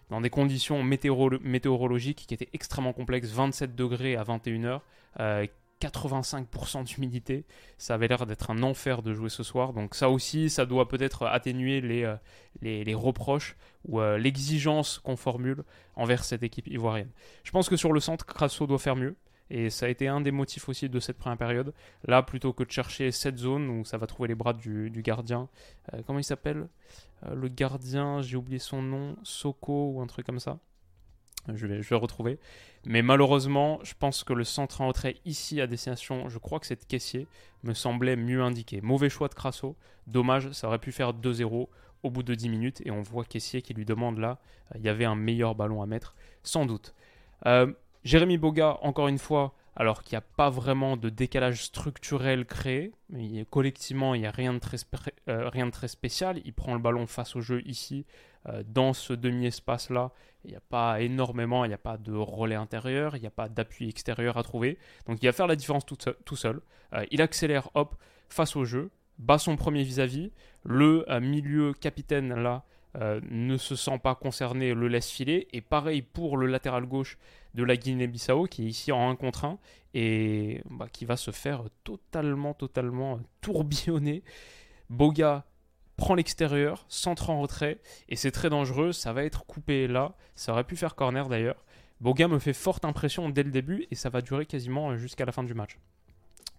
dans 0.09 0.21
des 0.21 0.29
conditions 0.29 0.83
météorologiques 0.83 2.25
qui 2.27 2.33
étaient 2.33 2.49
extrêmement 2.53 2.93
complexes, 2.93 3.31
27 3.31 3.75
degrés 3.75 4.15
à 4.15 4.23
21h, 4.23 4.81
85% 5.81 6.83
d'humidité. 6.83 7.45
Ça 7.77 7.95
avait 7.95 8.07
l'air 8.07 8.25
d'être 8.25 8.51
un 8.51 8.63
enfer 8.63 9.01
de 9.01 9.13
jouer 9.13 9.29
ce 9.29 9.43
soir. 9.43 9.73
Donc 9.73 9.95
ça 9.95 10.09
aussi, 10.09 10.49
ça 10.49 10.65
doit 10.65 10.87
peut-être 10.87 11.25
atténuer 11.25 11.81
les, 11.81 12.03
euh, 12.03 12.15
les, 12.61 12.93
reproches 12.93 13.55
ou 13.85 13.99
euh, 13.99 14.17
l'exigence 14.17 14.99
qu'on 14.99 15.15
formule 15.15 15.63
envers 15.95 16.23
cette 16.23 16.43
équipe 16.43 16.67
ivoirienne. 16.67 17.09
Je 17.43 17.51
pense 17.51 17.69
que 17.69 17.75
sur 17.75 17.93
le 17.93 17.99
centre, 17.99 18.25
Crasso 18.25 18.65
doit 18.67 18.79
faire 18.79 18.95
mieux. 18.95 19.15
Et 19.51 19.69
ça 19.69 19.85
a 19.85 19.89
été 19.89 20.07
un 20.07 20.21
des 20.21 20.31
motifs 20.31 20.67
aussi 20.69 20.89
de 20.89 20.99
cette 20.99 21.19
première 21.19 21.37
période. 21.37 21.71
Là, 22.07 22.23
plutôt 22.23 22.51
que 22.51 22.63
de 22.63 22.71
chercher 22.71 23.11
cette 23.11 23.37
zone 23.37 23.69
où 23.69 23.85
ça 23.85 23.99
va 23.99 24.07
trouver 24.07 24.27
les 24.29 24.35
bras 24.35 24.53
du, 24.53 24.89
gardien. 25.03 25.49
Euh, 25.93 26.01
comment 26.07 26.17
il 26.17 26.23
s'appelle? 26.23 26.67
Le 27.31 27.47
gardien, 27.47 28.21
j'ai 28.21 28.37
oublié 28.37 28.59
son 28.59 28.81
nom, 28.81 29.15
Soko 29.23 29.91
ou 29.91 30.01
un 30.01 30.07
truc 30.07 30.25
comme 30.25 30.39
ça. 30.39 30.59
Je 31.53 31.67
vais, 31.67 31.81
je 31.81 31.89
vais 31.89 31.95
retrouver. 31.95 32.39
Mais 32.85 33.01
malheureusement, 33.01 33.79
je 33.83 33.93
pense 33.97 34.23
que 34.23 34.33
le 34.33 34.43
centre 34.43 34.81
en 34.81 34.87
retrait 34.87 35.17
ici 35.25 35.61
à 35.61 35.67
destination, 35.67 36.29
je 36.29 36.37
crois 36.37 36.59
que 36.59 36.65
c'est 36.65 36.87
caissier, 36.87 37.27
me 37.63 37.73
semblait 37.73 38.15
mieux 38.15 38.41
indiqué. 38.41 38.81
Mauvais 38.81 39.09
choix 39.09 39.27
de 39.27 39.33
Crasso. 39.33 39.75
Dommage, 40.07 40.51
ça 40.51 40.67
aurait 40.67 40.79
pu 40.79 40.91
faire 40.91 41.13
2-0 41.13 41.67
au 42.03 42.09
bout 42.09 42.23
de 42.23 42.35
10 42.35 42.49
minutes. 42.49 42.81
Et 42.85 42.91
on 42.91 43.01
voit 43.01 43.25
caissier 43.25 43.61
qui 43.61 43.73
lui 43.73 43.85
demande 43.85 44.19
là, 44.19 44.39
il 44.75 44.81
y 44.81 44.89
avait 44.89 45.05
un 45.05 45.15
meilleur 45.15 45.55
ballon 45.55 45.81
à 45.81 45.85
mettre, 45.85 46.15
sans 46.43 46.65
doute. 46.65 46.93
Euh, 47.45 47.71
Jérémy 48.03 48.37
Boga, 48.37 48.77
encore 48.81 49.07
une 49.07 49.17
fois, 49.17 49.53
alors 49.75 50.03
qu'il 50.03 50.13
n'y 50.13 50.19
a 50.19 50.21
pas 50.21 50.49
vraiment 50.49 50.95
de 50.95 51.09
décalage 51.09 51.63
structurel 51.63 52.45
créé, 52.45 52.93
mais 53.09 53.45
collectivement, 53.49 54.15
il 54.15 54.21
n'y 54.21 54.27
a 54.27 54.31
rien 54.31 54.53
de, 54.53 54.59
très 54.59 54.77
euh, 55.27 55.49
rien 55.49 55.65
de 55.65 55.71
très 55.71 55.89
spécial. 55.89 56.41
Il 56.45 56.53
prend 56.53 56.73
le 56.73 56.79
ballon 56.79 57.07
face 57.07 57.35
au 57.35 57.41
jeu 57.41 57.61
ici, 57.65 58.05
euh, 58.47 58.63
dans 58.65 58.93
ce 58.93 59.11
demi-espace-là, 59.11 60.11
il 60.45 60.51
n'y 60.51 60.57
a 60.57 60.61
pas 60.61 61.01
énormément, 61.01 61.65
il 61.65 61.69
n'y 61.69 61.73
a 61.73 61.79
pas 61.79 61.97
de 61.97 62.13
relais 62.13 62.55
intérieur, 62.55 63.17
il 63.17 63.21
n'y 63.21 63.27
a 63.27 63.31
pas 63.31 63.49
d'appui 63.49 63.89
extérieur 63.89 64.37
à 64.37 64.43
trouver. 64.43 64.77
Donc 65.07 65.21
il 65.21 65.25
va 65.25 65.33
faire 65.33 65.47
la 65.47 65.57
différence 65.57 65.85
tout 65.85 66.35
seul. 66.35 66.61
Euh, 66.93 67.05
il 67.11 67.21
accélère, 67.21 67.69
hop, 67.73 67.95
face 68.29 68.55
au 68.55 68.63
jeu, 68.63 68.91
bat 69.17 69.39
son 69.39 69.57
premier 69.57 69.83
vis-à-vis. 69.83 70.31
Le 70.63 71.05
milieu 71.19 71.73
capitaine, 71.73 72.33
là, 72.33 72.63
ne 73.29 73.57
se 73.57 73.75
sent 73.75 73.99
pas 73.99 74.15
concerné, 74.15 74.73
le 74.73 74.87
laisse 74.87 75.11
filer. 75.11 75.47
Et 75.51 75.61
pareil 75.61 76.01
pour 76.01 76.37
le 76.37 76.47
latéral 76.47 76.85
gauche 76.85 77.17
de 77.55 77.63
la 77.63 77.77
Guinée-Bissau, 77.77 78.45
qui 78.45 78.65
est 78.65 78.69
ici 78.69 78.91
en 78.91 79.09
1 79.09 79.15
contre 79.15 79.45
1, 79.45 79.57
et 79.93 80.61
bah, 80.69 80.87
qui 80.91 81.05
va 81.05 81.17
se 81.17 81.31
faire 81.31 81.63
totalement, 81.83 82.53
totalement 82.53 83.19
tourbillonner. 83.41 84.23
Boga 84.89 85.45
prend 85.95 86.15
l'extérieur, 86.15 86.85
centre 86.89 87.29
en 87.29 87.39
retrait, 87.41 87.79
et 88.09 88.15
c'est 88.15 88.31
très 88.31 88.49
dangereux, 88.49 88.91
ça 88.91 89.13
va 89.13 89.23
être 89.23 89.45
coupé 89.45 89.87
là, 89.87 90.15
ça 90.35 90.51
aurait 90.51 90.65
pu 90.65 90.75
faire 90.75 90.95
corner 90.95 91.29
d'ailleurs. 91.29 91.63
Boga 92.01 92.27
me 92.27 92.39
fait 92.39 92.53
forte 92.53 92.83
impression 92.83 93.29
dès 93.29 93.43
le 93.43 93.51
début, 93.51 93.87
et 93.89 93.95
ça 93.95 94.09
va 94.09 94.21
durer 94.21 94.45
quasiment 94.45 94.97
jusqu'à 94.97 95.25
la 95.25 95.31
fin 95.31 95.43
du 95.43 95.53
match. 95.53 95.79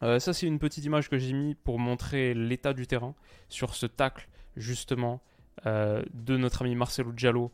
Euh, 0.03 0.19
ça 0.19 0.33
c'est 0.33 0.47
une 0.47 0.59
petite 0.59 0.85
image 0.85 1.09
que 1.09 1.19
j'ai 1.19 1.33
mis 1.33 1.55
pour 1.55 1.79
montrer 1.79 2.35
l'état 2.35 2.75
du 2.75 2.87
terrain 2.87 3.15
sur 3.49 3.75
ce 3.75 3.87
tacle 3.87 4.29
justement 4.55 5.23
euh, 5.65 6.03
de 6.13 6.37
notre 6.37 6.63
ami 6.63 6.75
Marcelo 6.75 7.13
Giallo. 7.17 7.53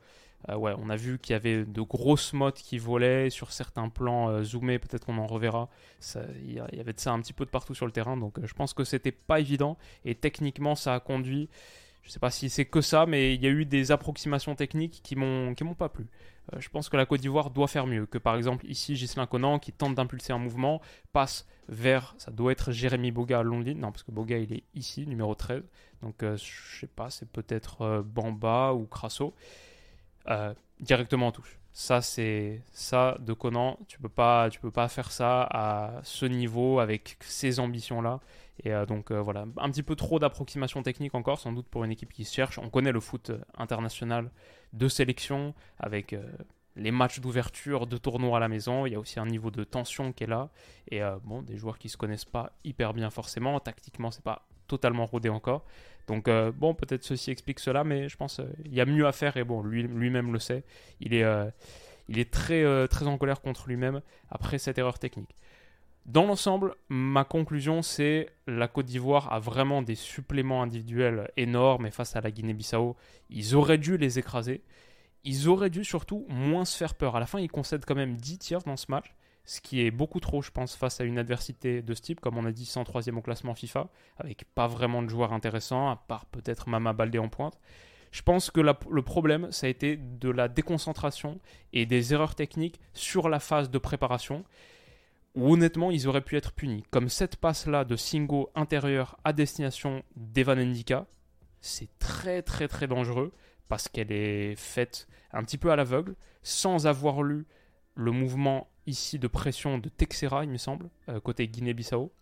Euh, 0.48 0.56
ouais, 0.56 0.74
on 0.78 0.90
a 0.90 0.96
vu 0.96 1.18
qu'il 1.18 1.34
y 1.34 1.36
avait 1.36 1.64
de 1.64 1.80
grosses 1.82 2.32
mottes 2.32 2.58
qui 2.58 2.78
volaient 2.78 3.30
sur 3.30 3.52
certains 3.52 3.88
plans 3.88 4.42
zoomés, 4.42 4.78
peut-être 4.78 5.06
qu'on 5.06 5.18
en 5.18 5.26
reverra. 5.26 5.68
Il 6.44 6.54
y 6.54 6.80
avait 6.80 6.92
de 6.92 7.00
ça 7.00 7.12
un 7.12 7.20
petit 7.20 7.32
peu 7.32 7.44
de 7.44 7.50
partout 7.50 7.74
sur 7.74 7.86
le 7.86 7.92
terrain, 7.92 8.16
donc 8.16 8.38
je 8.44 8.54
pense 8.54 8.74
que 8.74 8.84
c'était 8.84 9.12
pas 9.12 9.40
évident 9.40 9.76
et 10.04 10.14
techniquement 10.14 10.74
ça 10.74 10.94
a 10.94 11.00
conduit 11.00 11.48
je 12.02 12.10
sais 12.10 12.18
pas 12.18 12.30
si 12.30 12.50
c'est 12.50 12.64
que 12.64 12.80
ça, 12.80 13.06
mais 13.06 13.34
il 13.34 13.42
y 13.42 13.46
a 13.46 13.50
eu 13.50 13.64
des 13.64 13.92
approximations 13.92 14.54
techniques 14.54 15.00
qui 15.02 15.16
m'ont 15.16 15.54
m'ont 15.60 15.74
pas 15.74 15.88
plu. 15.88 16.08
Euh, 16.52 16.60
je 16.60 16.68
pense 16.68 16.88
que 16.88 16.96
la 16.96 17.06
Côte 17.06 17.20
d'Ivoire 17.20 17.50
doit 17.50 17.68
faire 17.68 17.86
mieux. 17.86 18.06
Que 18.06 18.18
par 18.18 18.36
exemple 18.36 18.66
ici 18.66 18.96
Gislain 18.96 19.26
Conan 19.26 19.58
qui 19.60 19.72
tente 19.72 19.94
d'impulser 19.94 20.32
un 20.32 20.38
mouvement 20.38 20.80
passe 21.12 21.46
vers 21.68 22.14
ça 22.18 22.32
doit 22.32 22.50
être 22.50 22.72
Jérémy 22.72 23.12
Boga 23.12 23.38
à 23.38 23.44
ligne. 23.44 23.78
Non 23.78 23.92
parce 23.92 24.02
que 24.02 24.10
Boga 24.10 24.36
il 24.38 24.52
est 24.52 24.64
ici 24.74 25.06
numéro 25.06 25.34
13. 25.34 25.62
Donc 26.02 26.22
euh, 26.24 26.36
je 26.36 26.80
sais 26.80 26.88
pas 26.88 27.10
c'est 27.10 27.30
peut-être 27.30 27.82
euh, 27.82 28.02
Bamba 28.02 28.72
ou 28.72 28.86
Crasso 28.86 29.34
directement 30.80 31.28
en 31.28 31.32
touche. 31.32 31.58
Ça 31.72 32.02
c'est 32.02 32.62
ça 32.70 33.16
de 33.20 33.32
Conan. 33.32 33.78
Tu 33.88 33.98
peux 33.98 34.08
pas 34.08 34.50
tu 34.50 34.60
peux 34.60 34.70
pas 34.70 34.88
faire 34.88 35.10
ça 35.10 35.42
à 35.50 36.00
ce 36.02 36.26
niveau 36.26 36.80
avec 36.80 37.16
ces 37.20 37.60
ambitions 37.60 38.02
là. 38.02 38.20
Et 38.64 38.72
euh, 38.72 38.86
donc 38.86 39.10
euh, 39.10 39.20
voilà, 39.20 39.46
un 39.56 39.70
petit 39.70 39.82
peu 39.82 39.96
trop 39.96 40.18
d'approximation 40.18 40.82
technique 40.82 41.14
encore, 41.14 41.38
sans 41.38 41.52
doute 41.52 41.66
pour 41.68 41.84
une 41.84 41.90
équipe 41.90 42.12
qui 42.12 42.24
se 42.24 42.34
cherche. 42.34 42.58
On 42.58 42.68
connaît 42.68 42.92
le 42.92 43.00
foot 43.00 43.30
euh, 43.30 43.38
international 43.56 44.30
de 44.72 44.88
sélection 44.88 45.54
avec 45.78 46.14
les 46.76 46.90
matchs 46.90 47.20
d'ouverture 47.20 47.86
de 47.86 47.98
tournois 47.98 48.38
à 48.38 48.40
la 48.40 48.48
maison. 48.48 48.86
Il 48.86 48.92
y 48.92 48.94
a 48.94 48.98
aussi 48.98 49.20
un 49.20 49.26
niveau 49.26 49.50
de 49.50 49.64
tension 49.64 50.12
qui 50.12 50.24
est 50.24 50.26
là. 50.26 50.48
Et 50.90 51.02
bon, 51.24 51.42
des 51.42 51.58
joueurs 51.58 51.76
qui 51.76 51.90
se 51.90 51.98
connaissent 51.98 52.24
pas 52.24 52.52
hyper 52.64 52.94
bien 52.94 53.10
forcément. 53.10 53.60
Tactiquement, 53.60 54.10
c'est 54.10 54.24
pas 54.24 54.46
totalement 54.68 55.04
rodé 55.04 55.28
encore. 55.28 55.66
Donc 56.06 56.28
bon, 56.28 56.74
peut-être 56.74 57.04
ceci 57.04 57.30
explique 57.30 57.60
cela, 57.60 57.84
mais 57.84 58.08
je 58.08 58.16
pense 58.16 58.40
qu'il 58.62 58.74
y 58.74 58.80
a 58.80 58.86
mieux 58.86 59.06
à 59.06 59.12
faire. 59.12 59.36
Et 59.36 59.44
bon, 59.44 59.62
lui, 59.62 59.82
lui-même 59.84 60.32
le 60.32 60.38
sait. 60.38 60.64
Il 61.00 61.14
est, 61.14 61.24
il 62.08 62.18
est 62.18 62.30
très, 62.30 62.88
très 62.88 63.06
en 63.06 63.16
colère 63.18 63.40
contre 63.40 63.68
lui-même 63.68 64.00
après 64.30 64.58
cette 64.58 64.78
erreur 64.78 64.98
technique. 64.98 65.34
Dans 66.04 66.26
l'ensemble, 66.26 66.74
ma 66.88 67.22
conclusion, 67.22 67.80
c'est 67.80 68.28
la 68.48 68.66
Côte 68.66 68.86
d'Ivoire 68.86 69.32
a 69.32 69.38
vraiment 69.38 69.82
des 69.82 69.94
suppléments 69.94 70.62
individuels 70.62 71.30
énormes 71.36 71.86
et 71.86 71.92
face 71.92 72.16
à 72.16 72.20
la 72.20 72.32
Guinée-Bissau, 72.32 72.96
ils 73.30 73.54
auraient 73.54 73.78
dû 73.78 73.96
les 73.96 74.18
écraser. 74.18 74.62
Ils 75.22 75.48
auraient 75.48 75.70
dû 75.70 75.84
surtout 75.84 76.26
moins 76.28 76.64
se 76.64 76.76
faire 76.76 76.96
peur. 76.96 77.14
À 77.14 77.20
la 77.20 77.26
fin, 77.26 77.38
ils 77.38 77.50
concèdent 77.50 77.84
quand 77.84 77.94
même 77.94 78.16
10 78.16 78.38
tirs 78.38 78.62
dans 78.62 78.76
ce 78.76 78.86
match, 78.90 79.14
ce 79.44 79.60
qui 79.60 79.84
est 79.84 79.90
beaucoup 79.90 80.20
trop, 80.20 80.42
je 80.42 80.50
pense, 80.50 80.76
face 80.76 81.00
à 81.00 81.04
une 81.04 81.18
adversité 81.18 81.82
de 81.82 81.94
ce 81.94 82.02
type, 82.02 82.20
comme 82.20 82.36
on 82.38 82.44
a 82.44 82.52
dit, 82.52 82.64
103e 82.64 83.16
au 83.16 83.22
classement 83.22 83.54
FIFA, 83.54 83.88
avec 84.18 84.44
pas 84.54 84.66
vraiment 84.66 85.02
de 85.02 85.08
joueurs 85.08 85.32
intéressants, 85.32 85.90
à 85.90 85.96
part 85.96 86.26
peut-être 86.26 86.68
Mama 86.68 86.92
Baldé 86.92 87.18
en 87.18 87.28
pointe. 87.28 87.58
Je 88.12 88.22
pense 88.22 88.50
que 88.50 88.60
le 88.60 89.02
problème, 89.02 89.50
ça 89.50 89.66
a 89.66 89.70
été 89.70 89.96
de 89.96 90.28
la 90.28 90.48
déconcentration 90.48 91.40
et 91.72 91.86
des 91.86 92.12
erreurs 92.12 92.34
techniques 92.34 92.78
sur 92.92 93.28
la 93.28 93.40
phase 93.40 93.70
de 93.70 93.78
préparation 93.78 94.44
où 95.34 95.50
honnêtement 95.50 95.90
ils 95.90 96.06
auraient 96.08 96.20
pu 96.20 96.36
être 96.36 96.52
punis. 96.52 96.84
Comme 96.90 97.08
cette 97.08 97.36
passe-là 97.36 97.84
de 97.84 97.96
Singo 97.96 98.50
intérieur 98.54 99.16
à 99.24 99.32
destination 99.32 100.02
d'Evan 100.14 100.58
Endika, 100.58 101.06
c'est 101.62 101.88
très 101.98 102.42
très 102.42 102.68
très 102.68 102.86
dangereux 102.86 103.32
parce 103.68 103.88
qu'elle 103.88 104.12
est 104.12 104.56
faite 104.56 105.08
un 105.32 105.42
petit 105.42 105.56
peu 105.56 105.72
à 105.72 105.76
l'aveugle, 105.76 106.14
sans 106.42 106.86
avoir 106.86 107.22
lu 107.22 107.46
le 107.94 108.10
mouvement 108.10 108.68
ici 108.86 109.18
de 109.18 109.26
pression 109.28 109.78
de 109.78 109.88
Texera, 109.88 110.44
il 110.44 110.50
me 110.50 110.56
semble, 110.56 110.90
euh, 111.08 111.20
côté 111.20 111.48
Guinée-Bissau, 111.48 112.12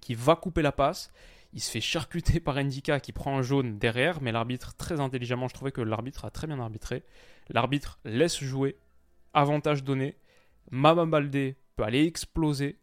qui 0.00 0.14
va 0.14 0.36
couper 0.36 0.62
la 0.62 0.72
passe. 0.72 1.10
Il 1.52 1.60
se 1.60 1.70
fait 1.70 1.80
charcuter 1.80 2.40
par 2.40 2.56
Endika 2.56 3.00
qui 3.00 3.12
prend 3.12 3.38
un 3.38 3.42
jaune 3.42 3.78
derrière, 3.78 4.20
mais 4.20 4.32
l'arbitre, 4.32 4.74
très 4.76 5.00
intelligemment, 5.00 5.48
je 5.48 5.54
trouvais 5.54 5.72
que 5.72 5.80
l'arbitre 5.80 6.24
a 6.24 6.30
très 6.30 6.46
bien 6.46 6.60
arbitré. 6.60 7.04
L'arbitre 7.48 7.98
laisse 8.04 8.42
jouer, 8.42 8.76
avantage 9.32 9.84
donné. 9.84 10.16
Mama 10.70 11.06
Baldé 11.06 11.56
peut 11.76 11.84
aller 11.84 12.04
exploser 12.04 12.78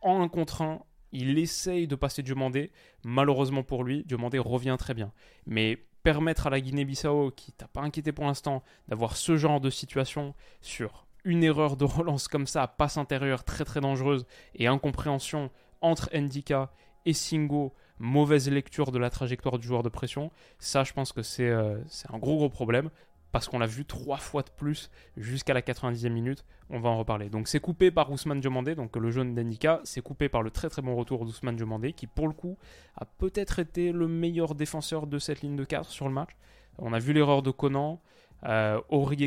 en 0.00 0.22
un 0.22 0.28
contre 0.28 0.62
un. 0.62 0.82
Il 1.12 1.38
essaye 1.38 1.86
de 1.86 1.96
passer 1.96 2.22
Diomandé. 2.22 2.72
Malheureusement 3.04 3.62
pour 3.62 3.84
lui, 3.84 4.04
Diomandé 4.04 4.38
revient 4.38 4.76
très 4.78 4.94
bien. 4.94 5.12
Mais 5.46 5.76
permettre 6.02 6.46
à 6.46 6.50
la 6.50 6.60
Guinée-Bissau, 6.60 7.32
qui 7.32 7.52
t'a 7.52 7.68
pas 7.68 7.82
inquiété 7.82 8.12
pour 8.12 8.24
l'instant, 8.24 8.62
d'avoir 8.88 9.16
ce 9.16 9.36
genre 9.36 9.60
de 9.60 9.70
situation 9.70 10.34
sur 10.62 11.06
une 11.24 11.44
erreur 11.44 11.76
de 11.76 11.84
relance 11.84 12.28
comme 12.28 12.46
ça, 12.46 12.66
passe 12.66 12.96
intérieure 12.96 13.44
très 13.44 13.64
très 13.64 13.80
dangereuse 13.80 14.26
et 14.54 14.66
incompréhension 14.66 15.50
entre 15.80 16.10
Ndika 16.16 16.70
et 17.06 17.12
Singo, 17.12 17.74
mauvaise 17.98 18.50
lecture 18.50 18.92
de 18.92 18.98
la 18.98 19.10
trajectoire 19.10 19.58
du 19.58 19.66
joueur 19.66 19.82
de 19.82 19.88
pression, 19.88 20.30
ça 20.58 20.84
je 20.84 20.92
pense 20.92 21.12
que 21.12 21.22
c'est 21.22 21.48
euh, 21.48 21.78
un 22.08 22.18
gros 22.18 22.36
gros 22.36 22.48
problème 22.48 22.90
parce 23.32 23.48
qu'on 23.48 23.58
l'a 23.58 23.66
vu 23.66 23.84
trois 23.84 24.16
fois 24.16 24.42
de 24.42 24.50
plus 24.50 24.90
jusqu'à 25.16 25.54
la 25.54 25.62
90e 25.62 26.08
minute. 26.10 26.44
On 26.68 26.80
va 26.80 26.88
en 26.88 26.98
reparler. 26.98 27.28
Donc 27.28 27.48
c'est 27.48 27.60
coupé 27.60 27.90
par 27.90 28.10
Ousmane 28.10 28.40
Diomandé, 28.40 28.74
donc 28.74 28.96
le 28.96 29.10
jaune 29.10 29.34
d'Endika. 29.34 29.80
C'est 29.84 30.00
coupé 30.00 30.28
par 30.28 30.42
le 30.42 30.50
très 30.50 30.68
très 30.68 30.82
bon 30.82 30.96
retour 30.96 31.24
d'Ousmane 31.24 31.56
Diomandé, 31.56 31.92
qui 31.92 32.06
pour 32.06 32.26
le 32.26 32.34
coup 32.34 32.58
a 32.96 33.04
peut-être 33.04 33.58
été 33.58 33.92
le 33.92 34.08
meilleur 34.08 34.54
défenseur 34.54 35.06
de 35.06 35.18
cette 35.18 35.42
ligne 35.42 35.56
de 35.56 35.64
4 35.64 35.88
sur 35.88 36.08
le 36.08 36.14
match. 36.14 36.30
On 36.78 36.92
a 36.92 36.98
vu 36.98 37.12
l'erreur 37.12 37.42
de 37.42 37.50
Conan. 37.50 38.00
Euh, 38.44 38.80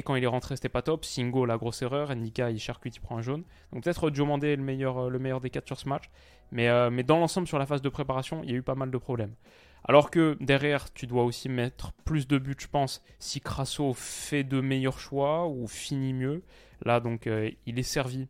quand 0.06 0.16
il 0.16 0.24
est 0.24 0.28
rentré, 0.28 0.56
c'était 0.56 0.70
pas 0.70 0.82
top. 0.82 1.06
Singo, 1.06 1.46
la 1.46 1.58
grosse 1.58 1.82
erreur. 1.82 2.12
Endika, 2.12 2.52
il 2.52 2.60
charcute, 2.60 2.96
il 2.96 3.00
prend 3.00 3.18
un 3.18 3.22
jaune. 3.22 3.44
Donc 3.72 3.84
peut-être 3.84 4.10
Diomandé 4.10 4.50
est 4.50 4.56
le 4.56 4.64
meilleur, 4.64 5.10
le 5.10 5.20
meilleur 5.20 5.40
des 5.40 5.50
4 5.50 5.68
sur 5.68 5.80
ce 5.80 5.88
match. 5.88 6.10
Mais, 6.52 6.70
euh, 6.70 6.92
mais 6.92 7.04
dans 7.04 7.20
l'ensemble, 7.20 7.48
sur 7.48 7.58
la 7.58 7.66
phase 7.66 7.82
de 7.82 7.90
préparation, 7.90 8.42
il 8.44 8.52
y 8.52 8.54
a 8.54 8.58
eu 8.58 8.62
pas 8.62 8.76
mal 8.76 8.92
de 8.92 8.98
problèmes. 8.98 9.34
Alors 9.86 10.12
que 10.12 10.38
derrière, 10.40 10.94
tu 10.94 11.08
dois 11.08 11.24
aussi 11.24 11.50
mettre 11.50 11.92
plus 12.06 12.28
de 12.28 12.38
buts, 12.38 12.56
je 12.58 12.68
pense, 12.68 13.04
si 13.20 13.42
Crasso 13.42 13.94
fait 13.94 14.44
de 14.44 14.62
meilleurs 14.62 15.00
choix 15.00 15.48
ou 15.48 15.68
finit 15.68 16.14
mieux. 16.14 16.44
Là, 16.86 17.00
donc, 17.00 17.28
euh, 17.28 17.50
il 17.66 17.80
est 17.80 17.84
servi. 17.84 18.28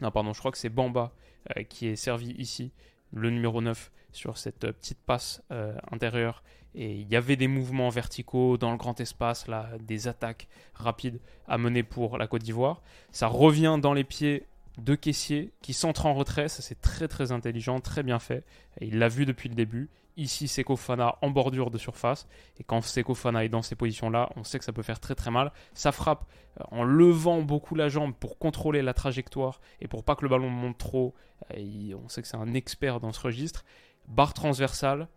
Non, 0.00 0.10
pardon, 0.10 0.32
je 0.32 0.38
crois 0.38 0.52
que 0.52 0.58
c'est 0.58 0.70
Bamba 0.70 1.12
euh, 1.56 1.64
qui 1.64 1.88
est 1.88 1.96
servi 1.96 2.30
ici, 2.38 2.72
le 3.12 3.30
numéro 3.30 3.60
9, 3.60 3.90
sur 4.12 4.38
cette 4.38 4.64
euh, 4.64 4.72
petite 4.72 4.98
passe 5.04 5.42
intérieure. 5.90 6.42
Et 6.74 7.00
il 7.00 7.08
y 7.08 7.16
avait 7.16 7.36
des 7.36 7.48
mouvements 7.48 7.90
verticaux 7.90 8.56
dans 8.56 8.70
le 8.70 8.78
grand 8.78 8.98
espace, 9.00 9.46
là, 9.46 9.68
des 9.80 10.08
attaques 10.08 10.48
rapides 10.74 11.20
à 11.46 11.58
mener 11.58 11.82
pour 11.82 12.16
la 12.16 12.26
Côte 12.26 12.42
d'Ivoire. 12.42 12.80
Ça 13.10 13.26
revient 13.26 13.78
dans 13.80 13.92
les 13.92 14.04
pieds 14.04 14.46
de 14.78 14.94
caissier 14.94 15.52
qui 15.60 15.74
centre 15.74 16.06
en 16.06 16.14
retrait, 16.14 16.48
ça 16.48 16.62
c'est 16.62 16.80
très 16.80 17.08
très 17.08 17.30
intelligent, 17.30 17.80
très 17.80 18.02
bien 18.02 18.18
fait. 18.18 18.44
Et 18.80 18.86
il 18.86 18.98
l'a 18.98 19.08
vu 19.08 19.26
depuis 19.26 19.48
le 19.48 19.54
début. 19.54 19.90
Ici, 20.16 20.46
Seko 20.46 20.76
Fana 20.76 21.16
en 21.22 21.30
bordure 21.30 21.70
de 21.70 21.78
surface. 21.78 22.26
Et 22.58 22.64
quand 22.64 22.82
Seko 22.82 23.14
Fana 23.14 23.44
est 23.44 23.48
dans 23.48 23.62
ces 23.62 23.76
positions-là, 23.76 24.30
on 24.36 24.44
sait 24.44 24.58
que 24.58 24.64
ça 24.64 24.72
peut 24.72 24.82
faire 24.82 25.00
très 25.00 25.14
très 25.14 25.30
mal. 25.30 25.52
Ça 25.72 25.90
frappe 25.90 26.26
euh, 26.60 26.64
en 26.70 26.84
levant 26.84 27.40
beaucoup 27.42 27.74
la 27.74 27.88
jambe 27.88 28.12
pour 28.14 28.38
contrôler 28.38 28.82
la 28.82 28.94
trajectoire 28.94 29.60
et 29.80 29.88
pour 29.88 30.04
pas 30.04 30.14
que 30.14 30.22
le 30.22 30.28
ballon 30.28 30.50
monte 30.50 30.78
trop. 30.78 31.14
On 31.50 32.08
sait 32.08 32.22
que 32.22 32.28
c'est 32.28 32.36
un 32.36 32.54
expert 32.54 33.00
dans 33.00 33.12
ce 33.12 33.20
registre. 33.20 33.64
Barre 34.06 34.34
transversale, 34.34 35.08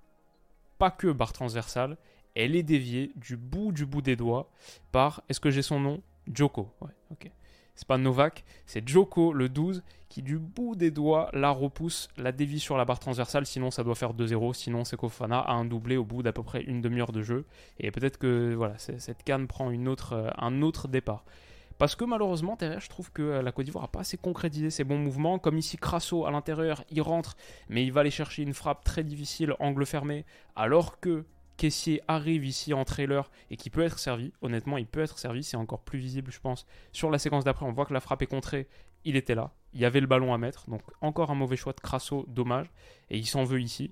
pas 0.78 0.92
que 0.92 1.12
barre 1.12 1.34
transversale. 1.34 1.98
Elle 2.36 2.56
est 2.56 2.64
déviée 2.64 3.12
du 3.16 3.38
bout 3.38 3.72
du 3.72 3.86
bout 3.86 4.02
des 4.02 4.16
doigts 4.16 4.50
par, 4.92 5.24
est-ce 5.30 5.40
que 5.40 5.52
j'ai 5.52 5.62
son 5.62 5.80
nom? 5.80 6.02
Joko. 6.34 6.74
Ouais, 6.82 6.92
ok 7.12 7.32
c'est 7.76 7.88
pas 7.88 7.98
Novak, 7.98 8.44
c'est 8.66 8.88
Joko 8.88 9.34
le 9.34 9.50
12 9.50 9.84
qui 10.10 10.22
du 10.22 10.38
bout 10.38 10.76
des 10.76 10.92
doigts 10.92 11.30
la 11.34 11.50
repousse, 11.50 12.08
la 12.18 12.32
dévie 12.32 12.60
sur 12.60 12.78
la 12.78 12.86
barre 12.86 13.00
transversale, 13.00 13.46
sinon 13.46 13.70
ça 13.70 13.84
doit 13.84 13.96
faire 13.96 14.14
2-0, 14.14 14.54
sinon 14.54 14.84
Fana 15.10 15.40
a 15.40 15.52
un 15.52 15.66
doublé 15.66 15.98
au 15.98 16.06
bout 16.06 16.24
d'à 16.24 16.32
peu 16.32 16.44
près 16.44 16.62
une 16.62 16.80
demi-heure 16.80 17.12
de 17.12 17.22
jeu, 17.22 17.46
et 17.80 17.92
peut-être 17.92 18.18
que 18.18 18.54
voilà, 18.54 18.78
cette 18.78 19.24
canne 19.24 19.48
prend 19.48 19.70
euh, 19.72 20.30
un 20.38 20.62
autre 20.62 20.88
départ. 20.88 21.26
Parce 21.78 21.96
que 21.96 22.06
malheureusement, 22.06 22.56
derrière, 22.58 22.80
je 22.80 22.88
trouve 22.88 23.12
que 23.12 23.22
euh, 23.22 23.42
la 23.42 23.52
Côte 23.52 23.66
d'Ivoire 23.66 23.84
n'a 23.84 23.90
pas 23.90 24.00
assez 24.00 24.16
concrétisé 24.16 24.70
ses 24.70 24.86
bons 24.86 24.98
mouvements. 24.98 25.40
Comme 25.40 25.58
ici, 25.58 25.76
Crasso 25.76 26.26
à 26.26 26.32
l'intérieur, 26.32 26.86
il 26.90 27.02
rentre, 27.02 27.36
mais 27.68 27.84
il 27.84 27.92
va 27.92 28.00
aller 28.00 28.12
chercher 28.12 28.44
une 28.44 28.54
frappe 28.54 28.86
très 28.86 29.04
difficile, 29.04 29.54
angle 29.60 29.86
fermé. 29.86 30.26
Alors 30.56 31.02
que 31.02 31.26
caissier 31.58 32.02
arrive 32.08 32.46
ici 32.46 32.74
en 32.74 32.86
trailer 32.86 33.30
et 33.50 33.58
qui 33.58 33.70
peut 33.70 33.82
être 33.82 34.00
servi. 34.00 34.34
Honnêtement, 34.42 34.78
il 34.78 34.88
peut 34.88 35.02
être 35.02 35.18
servi. 35.18 35.44
C'est 35.44 35.58
encore 35.58 35.82
plus 35.82 36.00
visible, 36.00 36.32
je 36.32 36.40
pense. 36.40 36.66
Sur 36.92 37.12
la 37.12 37.20
séquence 37.20 37.44
d'après, 37.44 37.66
on 37.66 37.72
voit 37.72 37.86
que 37.86 37.94
la 37.94 38.00
frappe 38.00 38.22
est 38.22 38.28
contrée. 38.28 38.68
Il 39.04 39.16
était 39.16 39.36
là. 39.36 39.52
Il 39.74 39.82
y 39.82 39.86
avait 39.86 40.00
le 40.00 40.08
ballon 40.08 40.34
à 40.34 40.38
mettre. 40.38 40.70
Donc, 40.70 40.82
encore 41.02 41.32
un 41.32 41.36
mauvais 41.36 41.58
choix 41.58 41.74
de 41.74 41.80
Crasso. 41.80 42.26
Dommage. 42.28 42.72
Et 43.10 43.18
il 43.18 43.26
s'en 43.26 43.44
veut 43.44 43.62
ici. 43.62 43.92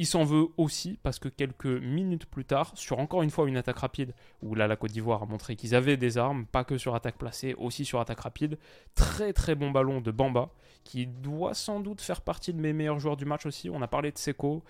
Il 0.00 0.06
s'en 0.06 0.22
veut 0.22 0.46
aussi 0.56 0.96
parce 1.02 1.18
que 1.18 1.28
quelques 1.28 1.66
minutes 1.66 2.26
plus 2.26 2.44
tard, 2.44 2.70
sur 2.76 3.00
encore 3.00 3.22
une 3.22 3.30
fois 3.30 3.48
une 3.48 3.56
attaque 3.56 3.78
rapide, 3.78 4.14
où 4.42 4.54
là 4.54 4.68
la 4.68 4.76
Côte 4.76 4.92
d'Ivoire 4.92 5.24
a 5.24 5.26
montré 5.26 5.56
qu'ils 5.56 5.74
avaient 5.74 5.96
des 5.96 6.18
armes, 6.18 6.46
pas 6.46 6.62
que 6.62 6.78
sur 6.78 6.94
attaque 6.94 7.18
placée, 7.18 7.54
aussi 7.54 7.84
sur 7.84 7.98
attaque 7.98 8.20
rapide. 8.20 8.60
Très 8.94 9.32
très 9.32 9.56
bon 9.56 9.72
ballon 9.72 10.00
de 10.00 10.12
Bamba, 10.12 10.50
qui 10.84 11.08
doit 11.08 11.52
sans 11.54 11.80
doute 11.80 12.00
faire 12.00 12.20
partie 12.20 12.54
de 12.54 12.60
mes 12.60 12.72
meilleurs 12.72 13.00
joueurs 13.00 13.16
du 13.16 13.24
match 13.24 13.44
aussi. 13.44 13.70
On 13.70 13.82
a 13.82 13.88
parlé 13.88 14.12
de 14.12 14.18
Seko. 14.18 14.62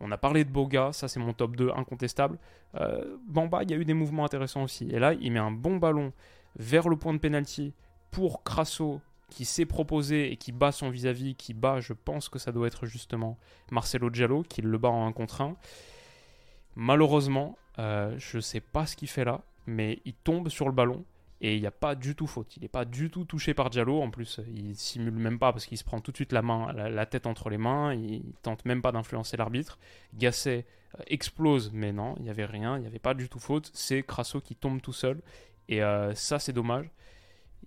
On 0.00 0.10
a 0.10 0.18
parlé 0.18 0.44
de 0.44 0.50
Boga, 0.50 0.92
ça 0.92 1.08
c'est 1.08 1.20
mon 1.20 1.32
top 1.32 1.56
2 1.56 1.70
incontestable. 1.76 2.38
Euh, 2.74 3.16
Bamba, 3.26 3.62
il 3.62 3.70
y 3.70 3.74
a 3.74 3.76
eu 3.76 3.84
des 3.84 3.94
mouvements 3.94 4.24
intéressants 4.24 4.62
aussi. 4.62 4.88
Et 4.90 4.98
là, 4.98 5.14
il 5.14 5.32
met 5.32 5.38
un 5.38 5.52
bon 5.52 5.76
ballon 5.76 6.12
vers 6.56 6.88
le 6.88 6.96
point 6.96 7.14
de 7.14 7.18
pénalty 7.18 7.72
pour 8.10 8.42
Crasso 8.42 9.00
qui 9.30 9.44
s'est 9.44 9.64
proposé 9.64 10.30
et 10.30 10.36
qui 10.36 10.52
bat 10.52 10.72
son 10.72 10.90
vis-à-vis, 10.90 11.34
qui 11.34 11.54
bat, 11.54 11.80
je 11.80 11.94
pense 11.94 12.28
que 12.28 12.38
ça 12.38 12.52
doit 12.52 12.66
être 12.66 12.84
justement 12.84 13.38
Marcelo 13.70 14.10
Giallo, 14.12 14.42
qui 14.42 14.60
le 14.60 14.76
bat 14.76 14.90
en 14.90 15.06
1 15.06 15.12
contre 15.12 15.40
1. 15.40 15.56
Malheureusement, 16.76 17.56
euh, 17.78 18.14
je 18.18 18.36
ne 18.36 18.42
sais 18.42 18.60
pas 18.60 18.84
ce 18.84 18.94
qu'il 18.94 19.08
fait 19.08 19.24
là, 19.24 19.40
mais 19.66 20.00
il 20.04 20.12
tombe 20.12 20.50
sur 20.50 20.66
le 20.66 20.72
ballon 20.72 21.04
et 21.44 21.56
il 21.56 21.60
n'y 21.60 21.66
a 21.66 21.72
pas 21.72 21.96
du 21.96 22.14
tout 22.14 22.28
faute. 22.28 22.56
Il 22.56 22.62
n'est 22.62 22.68
pas 22.68 22.84
du 22.84 23.10
tout 23.10 23.24
touché 23.24 23.52
par 23.52 23.68
Diallo. 23.68 24.00
En 24.00 24.10
plus, 24.10 24.40
il 24.54 24.76
simule 24.76 25.14
même 25.14 25.40
pas 25.40 25.52
parce 25.52 25.66
qu'il 25.66 25.76
se 25.76 25.82
prend 25.82 26.00
tout 26.00 26.12
de 26.12 26.16
suite 26.16 26.30
la, 26.30 26.40
main, 26.40 26.72
la, 26.72 27.04
tête 27.04 27.26
entre 27.26 27.50
les 27.50 27.58
mains. 27.58 27.92
Il 27.94 28.22
tente 28.42 28.64
même 28.64 28.80
pas 28.80 28.92
d'influencer 28.92 29.36
l'arbitre. 29.36 29.80
Gasset 30.14 30.64
euh, 30.98 31.02
explose, 31.08 31.72
mais 31.74 31.92
non, 31.92 32.14
il 32.18 32.22
n'y 32.22 32.30
avait 32.30 32.44
rien. 32.44 32.76
Il 32.76 32.82
n'y 32.82 32.86
avait 32.86 33.00
pas 33.00 33.14
du 33.14 33.28
tout 33.28 33.40
faute. 33.40 33.72
C'est 33.74 34.04
Crasso 34.04 34.40
qui 34.40 34.54
tombe 34.54 34.80
tout 34.80 34.92
seul. 34.92 35.20
Et 35.68 35.82
euh, 35.82 36.14
ça, 36.14 36.38
c'est 36.38 36.52
dommage 36.52 36.88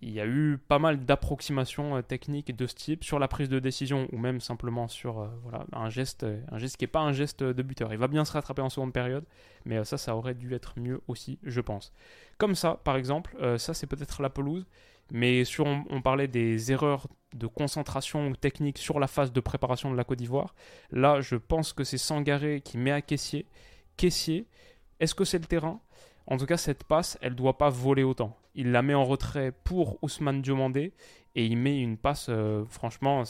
il 0.01 0.11
y 0.11 0.19
a 0.19 0.27
eu 0.27 0.57
pas 0.67 0.77
mal 0.77 1.05
d'approximations 1.05 1.95
euh, 1.95 2.01
techniques 2.01 2.53
de 2.53 2.67
ce 2.67 2.75
type 2.75 3.05
sur 3.05 3.17
la 3.17 3.29
prise 3.29 3.47
de 3.47 3.59
décision 3.59 4.09
ou 4.11 4.17
même 4.17 4.41
simplement 4.41 4.89
sur 4.89 5.29
voilà, 5.43 5.65
un, 5.71 5.89
geste, 5.89 6.25
un 6.51 6.57
geste 6.57 6.75
qui 6.75 6.83
n'est 6.83 6.89
pas 6.89 6.99
un 6.99 7.13
geste 7.13 7.43
de 7.43 7.63
buteur. 7.63 7.93
Il 7.93 7.97
va 7.97 8.09
bien 8.09 8.25
se 8.25 8.33
rattraper 8.33 8.61
en 8.61 8.69
seconde 8.69 8.91
période, 8.91 9.23
mais 9.63 9.83
ça, 9.85 9.97
ça 9.97 10.17
aurait 10.17 10.35
dû 10.35 10.53
être 10.53 10.77
mieux 10.77 11.01
aussi, 11.07 11.39
je 11.43 11.61
pense. 11.61 11.93
Comme 12.37 12.55
ça, 12.55 12.81
par 12.83 12.97
exemple, 12.97 13.35
ça 13.57 13.73
c'est 13.73 13.87
peut-être 13.87 14.21
la 14.21 14.29
pelouse, 14.29 14.65
mais 15.11 15.45
sur, 15.45 15.65
on, 15.65 16.01
parlait 16.01 16.27
des 16.27 16.71
erreurs 16.71 17.07
de 17.33 17.47
concentration 17.47 18.27
ou 18.27 18.35
technique 18.35 18.77
sur 18.77 18.99
la 18.99 19.07
phase 19.07 19.31
de 19.31 19.39
préparation 19.39 19.91
de 19.91 19.95
la 19.95 20.03
Côte 20.03 20.17
d'Ivoire. 20.17 20.55
Là, 20.91 21.21
je 21.21 21.35
pense 21.35 21.73
que 21.73 21.83
c'est 21.83 21.97
Sangaré 21.97 22.61
qui 22.61 22.77
met 22.77 22.91
à 22.91 23.01
caissier. 23.01 23.45
Caissier, 23.97 24.47
est-ce 24.99 25.13
que 25.13 25.25
c'est 25.25 25.39
le 25.39 25.45
terrain? 25.45 25.79
En 26.27 26.37
tout 26.37 26.45
cas, 26.45 26.57
cette 26.57 26.83
passe, 26.83 27.17
elle 27.21 27.33
ne 27.33 27.37
doit 27.37 27.57
pas 27.57 27.69
voler 27.69 28.03
autant. 28.03 28.35
Il 28.55 28.71
la 28.71 28.81
met 28.81 28.95
en 28.95 29.05
retrait 29.05 29.51
pour 29.63 30.01
Ousmane 30.01 30.41
Diomandé 30.41 30.93
et 31.35 31.45
il 31.45 31.57
met 31.57 31.79
une 31.79 31.97
passe, 31.97 32.27
euh, 32.29 32.63
franchement, 32.69 33.23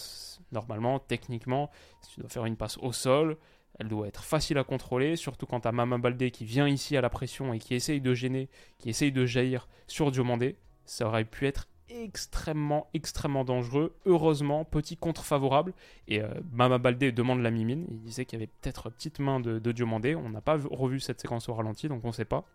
normalement, 0.52 1.00
techniquement, 1.00 1.72
tu 2.14 2.22
dois 2.22 2.30
faire 2.30 2.46
une 2.46 2.56
passe 2.56 2.78
au 2.78 2.94
sol, 2.94 3.38
elle 3.80 3.88
doit 3.88 4.08
être 4.08 4.24
facile 4.24 4.58
à 4.58 4.64
contrôler, 4.64 5.16
surtout 5.16 5.46
quand 5.46 5.62
tu 5.62 5.68
as 5.68 5.72
Mama 5.72 5.98
Baldé 5.98 6.32
qui 6.32 6.46
vient 6.46 6.68
ici 6.68 6.96
à 6.96 7.02
la 7.02 7.10
pression 7.10 7.54
et 7.54 7.60
qui 7.60 7.76
essaye 7.76 8.02
de 8.02 8.14
gêner, 8.14 8.50
qui 8.80 8.90
essaye 8.90 9.12
de 9.12 9.26
jaillir 9.26 9.68
sur 9.88 10.12
Diomandé. 10.12 10.56
Ça 10.86 11.08
aurait 11.08 11.26
pu 11.26 11.46
être 11.46 11.68
extrêmement, 11.90 12.88
extrêmement 12.94 13.44
dangereux. 13.44 13.96
Heureusement, 14.06 14.66
petit 14.66 14.98
contre 14.98 15.24
favorable. 15.24 15.74
Et 16.08 16.22
euh, 16.22 16.28
Mama 16.52 16.78
Baldé 16.78 17.12
demande 17.12 17.42
la 17.42 17.52
mimine. 17.52 17.86
Il 17.90 18.02
disait 18.02 18.26
qu'il 18.26 18.40
y 18.40 18.42
avait 18.44 18.52
peut-être 18.62 18.90
petite 18.90 19.20
main 19.20 19.40
de, 19.40 19.60
de 19.60 19.72
Diomandé. 19.72 20.16
On 20.16 20.30
n'a 20.30 20.42
pas 20.42 20.58
revu 20.72 21.00
cette 21.00 21.20
séquence 21.20 21.50
au 21.50 21.54
ralenti, 21.54 21.88
donc 21.90 22.04
on 22.04 22.10
ne 22.10 22.14
sait 22.14 22.26
pas. 22.26 22.46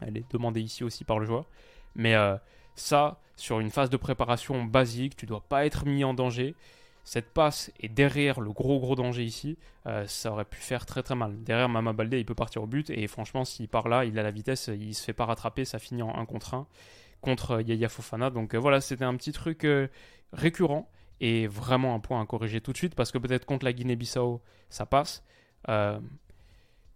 Elle 0.00 0.16
est 0.16 0.30
demandée 0.32 0.60
ici 0.60 0.84
aussi 0.84 1.04
par 1.04 1.18
le 1.18 1.26
joueur. 1.26 1.46
Mais 1.94 2.14
euh, 2.14 2.36
ça, 2.74 3.20
sur 3.36 3.60
une 3.60 3.70
phase 3.70 3.90
de 3.90 3.96
préparation 3.96 4.64
basique, 4.64 5.16
tu 5.16 5.26
dois 5.26 5.40
pas 5.40 5.66
être 5.66 5.86
mis 5.86 6.04
en 6.04 6.14
danger. 6.14 6.54
Cette 7.04 7.32
passe 7.32 7.72
est 7.80 7.88
derrière 7.88 8.40
le 8.40 8.52
gros 8.52 8.78
gros 8.78 8.94
danger 8.94 9.24
ici, 9.24 9.58
euh, 9.86 10.06
ça 10.06 10.30
aurait 10.30 10.44
pu 10.44 10.58
faire 10.58 10.86
très 10.86 11.02
très 11.02 11.14
mal. 11.14 11.42
Derrière 11.42 11.68
Mama 11.68 11.92
Baldé, 11.92 12.18
il 12.18 12.24
peut 12.24 12.34
partir 12.34 12.62
au 12.62 12.66
but 12.66 12.90
et 12.90 13.06
franchement, 13.08 13.44
s'il 13.44 13.68
part 13.68 13.88
là, 13.88 14.04
il 14.04 14.18
a 14.18 14.22
la 14.22 14.30
vitesse, 14.30 14.70
il 14.72 14.94
se 14.94 15.02
fait 15.02 15.12
pas 15.12 15.26
rattraper, 15.26 15.64
ça 15.64 15.78
finit 15.78 16.02
en 16.02 16.14
1 16.16 16.26
contre 16.26 16.54
1 16.54 16.66
contre 17.20 17.60
Yaya 17.60 17.88
Fofana. 17.88 18.30
Donc 18.30 18.54
euh, 18.54 18.58
voilà, 18.58 18.80
c'était 18.80 19.04
un 19.04 19.16
petit 19.16 19.32
truc 19.32 19.66
récurrent 20.32 20.88
et 21.20 21.46
vraiment 21.46 21.94
un 21.94 22.00
point 22.00 22.20
à 22.20 22.26
corriger 22.26 22.60
tout 22.60 22.72
de 22.72 22.76
suite 22.76 22.94
parce 22.94 23.12
que 23.12 23.18
peut-être 23.18 23.46
contre 23.46 23.64
la 23.64 23.72
Guinée-Bissau, 23.72 24.40
ça 24.70 24.86
passe 24.86 25.24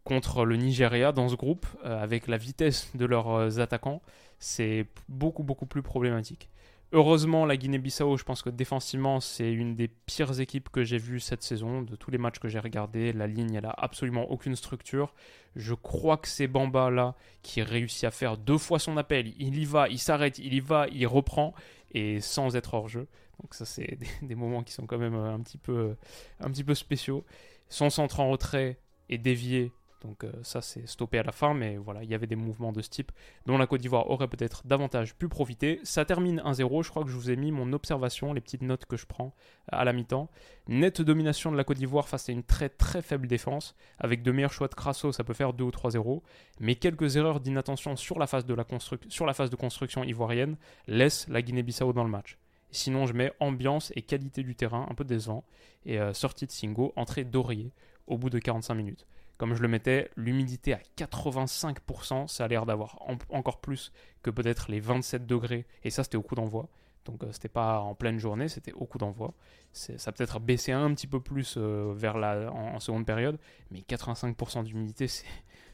contre 0.06 0.44
le 0.44 0.56
Nigeria 0.56 1.10
dans 1.10 1.28
ce 1.28 1.34
groupe, 1.34 1.66
euh, 1.84 2.00
avec 2.00 2.28
la 2.28 2.36
vitesse 2.36 2.90
de 2.94 3.04
leurs 3.04 3.28
euh, 3.28 3.58
attaquants, 3.58 4.00
c'est 4.38 4.86
beaucoup 5.08 5.42
beaucoup 5.42 5.66
plus 5.66 5.82
problématique. 5.82 6.48
Heureusement, 6.92 7.46
la 7.46 7.56
Guinée-Bissau, 7.56 8.16
je 8.16 8.22
pense 8.22 8.42
que 8.42 8.50
défensivement, 8.50 9.18
c'est 9.18 9.52
une 9.52 9.74
des 9.74 9.88
pires 9.88 10.38
équipes 10.40 10.68
que 10.68 10.84
j'ai 10.84 10.98
vues 10.98 11.18
cette 11.18 11.42
saison. 11.42 11.82
De 11.82 11.96
tous 11.96 12.12
les 12.12 12.18
matchs 12.18 12.38
que 12.38 12.48
j'ai 12.48 12.60
regardés, 12.60 13.12
la 13.12 13.26
ligne, 13.26 13.54
elle 13.54 13.66
a 13.66 13.74
absolument 13.76 14.30
aucune 14.30 14.54
structure. 14.54 15.12
Je 15.56 15.74
crois 15.74 16.16
que 16.16 16.28
c'est 16.28 16.46
Bamba 16.46 16.90
là 16.90 17.16
qui 17.42 17.60
réussit 17.60 18.04
à 18.04 18.12
faire 18.12 18.36
deux 18.36 18.58
fois 18.58 18.78
son 18.78 18.96
appel. 18.96 19.32
Il 19.38 19.58
y 19.58 19.64
va, 19.64 19.88
il 19.88 19.98
s'arrête, 19.98 20.38
il 20.38 20.54
y 20.54 20.60
va, 20.60 20.86
il 20.92 21.06
reprend 21.08 21.54
et 21.92 22.20
sans 22.20 22.54
être 22.54 22.74
hors 22.74 22.88
jeu. 22.88 23.08
Donc 23.40 23.54
ça, 23.54 23.64
c'est 23.64 23.98
des, 24.22 24.34
moments 24.36 24.62
qui 24.62 24.72
sont 24.72 24.86
quand 24.86 24.98
même 24.98 25.16
un 25.16 25.40
petit 25.40 25.58
peu, 25.58 25.96
un 26.38 26.50
petit 26.50 26.64
peu 26.64 26.74
spéciaux. 26.74 27.24
Son 27.68 27.90
centre 27.90 28.20
en 28.20 28.30
retrait 28.30 28.78
est 29.08 29.18
dévié 29.18 29.72
donc 30.06 30.24
euh, 30.24 30.32
ça 30.42 30.62
c'est 30.62 30.86
stoppé 30.86 31.18
à 31.18 31.22
la 31.22 31.32
fin, 31.32 31.52
mais 31.52 31.76
voilà, 31.76 32.02
il 32.02 32.10
y 32.10 32.14
avait 32.14 32.26
des 32.26 32.36
mouvements 32.36 32.72
de 32.72 32.80
ce 32.80 32.88
type 32.88 33.12
dont 33.44 33.58
la 33.58 33.66
Côte 33.66 33.80
d'Ivoire 33.80 34.08
aurait 34.10 34.28
peut-être 34.28 34.66
davantage 34.66 35.14
pu 35.14 35.28
profiter. 35.28 35.80
Ça 35.82 36.04
termine 36.04 36.40
1-0, 36.40 36.84
je 36.84 36.90
crois 36.90 37.04
que 37.04 37.10
je 37.10 37.16
vous 37.16 37.30
ai 37.30 37.36
mis 37.36 37.50
mon 37.50 37.72
observation, 37.72 38.32
les 38.32 38.40
petites 38.40 38.62
notes 38.62 38.86
que 38.86 38.96
je 38.96 39.06
prends 39.06 39.34
à 39.68 39.84
la 39.84 39.92
mi-temps. 39.92 40.30
Nette 40.68 41.02
domination 41.02 41.52
de 41.52 41.56
la 41.56 41.64
Côte 41.64 41.78
d'Ivoire 41.78 42.08
face 42.08 42.28
à 42.28 42.32
une 42.32 42.42
très 42.42 42.68
très 42.68 43.02
faible 43.02 43.26
défense, 43.26 43.74
avec 43.98 44.22
de 44.22 44.32
meilleurs 44.32 44.52
choix 44.52 44.68
de 44.68 44.74
Crasso, 44.74 45.12
ça 45.12 45.24
peut 45.24 45.34
faire 45.34 45.52
2 45.52 45.64
ou 45.64 45.70
3-0, 45.70 46.22
mais 46.60 46.76
quelques 46.76 47.16
erreurs 47.16 47.40
d'inattention 47.40 47.96
sur, 47.96 48.18
la 48.18 48.26
phase 48.26 48.46
de 48.46 48.54
la 48.54 48.64
sur 49.08 49.26
la 49.26 49.34
phase 49.34 49.50
de 49.50 49.56
construction 49.56 50.04
ivoirienne 50.04 50.56
laissent 50.86 51.26
la 51.28 51.42
Guinée-Bissau 51.42 51.92
dans 51.92 52.04
le 52.04 52.10
match. 52.10 52.38
Sinon, 52.70 53.06
je 53.06 53.12
mets 53.12 53.32
ambiance 53.40 53.92
et 53.96 54.02
qualité 54.02 54.42
du 54.42 54.54
terrain 54.54 54.86
un 54.90 54.94
peu 54.94 55.04
décevant. 55.04 55.44
Et 55.86 56.00
euh, 56.00 56.12
sortie 56.12 56.46
de 56.46 56.50
Singo, 56.50 56.92
entrée 56.96 57.24
d'Aurier 57.24 57.72
au 58.06 58.18
bout 58.18 58.28
de 58.28 58.38
45 58.38 58.74
minutes 58.74 59.06
comme 59.38 59.54
je 59.54 59.62
le 59.62 59.68
mettais, 59.68 60.10
l'humidité 60.16 60.72
à 60.72 60.80
85%, 60.96 62.28
ça 62.28 62.44
a 62.44 62.48
l'air 62.48 62.66
d'avoir 62.66 62.98
encore 63.30 63.60
plus 63.60 63.92
que 64.22 64.30
peut-être 64.30 64.70
les 64.70 64.80
27 64.80 65.26
degrés, 65.26 65.66
et 65.84 65.90
ça 65.90 66.04
c'était 66.04 66.16
au 66.16 66.22
coup 66.22 66.34
d'envoi. 66.34 66.68
Donc 67.04 67.22
euh, 67.22 67.28
c'était 67.32 67.48
pas 67.48 67.80
en 67.80 67.94
pleine 67.94 68.18
journée, 68.18 68.48
c'était 68.48 68.72
au 68.72 68.84
coup 68.84 68.98
d'envoi. 68.98 69.34
Ça 69.72 69.92
a 70.06 70.12
peut-être 70.12 70.40
baissé 70.40 70.72
un 70.72 70.92
petit 70.94 71.06
peu 71.06 71.20
plus 71.20 71.56
euh, 71.56 71.92
vers 71.94 72.18
la, 72.18 72.50
en, 72.50 72.80
seconde 72.80 73.06
période, 73.06 73.38
mais 73.70 73.80
85% 73.80 74.64
d'humidité, 74.64 75.06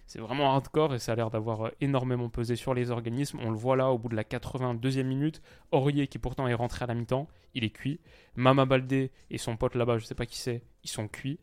c'est 0.06 0.18
vraiment 0.18 0.52
hardcore 0.52 0.94
et 0.94 0.98
ça 0.98 1.12
a 1.12 1.14
l'air 1.14 1.30
d'avoir 1.30 1.66
euh, 1.66 1.70
énormément 1.80 2.28
pesé 2.28 2.56
sur 2.56 2.74
les 2.74 2.90
organismes. 2.90 3.38
On 3.40 3.50
le 3.50 3.56
voit 3.56 3.76
là 3.76 3.90
au 3.90 3.98
bout 3.98 4.08
de 4.08 4.16
la 4.16 4.24
82e 4.24 5.04
minute. 5.04 5.40
Aurier, 5.70 6.08
qui 6.08 6.18
pourtant 6.18 6.48
est 6.48 6.54
rentré 6.54 6.82
à 6.82 6.86
la 6.86 6.94
mi-temps, 6.94 7.28
il 7.54 7.64
est 7.64 7.70
cuit. 7.70 8.00
Mama 8.34 8.66
Baldé 8.66 9.12
et 9.30 9.38
son 9.38 9.56
pote 9.56 9.76
là-bas, 9.76 9.98
je 9.98 10.04
sais 10.04 10.16
pas 10.16 10.26
qui 10.26 10.38
c'est, 10.38 10.62
ils 10.82 10.90
sont 10.90 11.06
cuits 11.08 11.38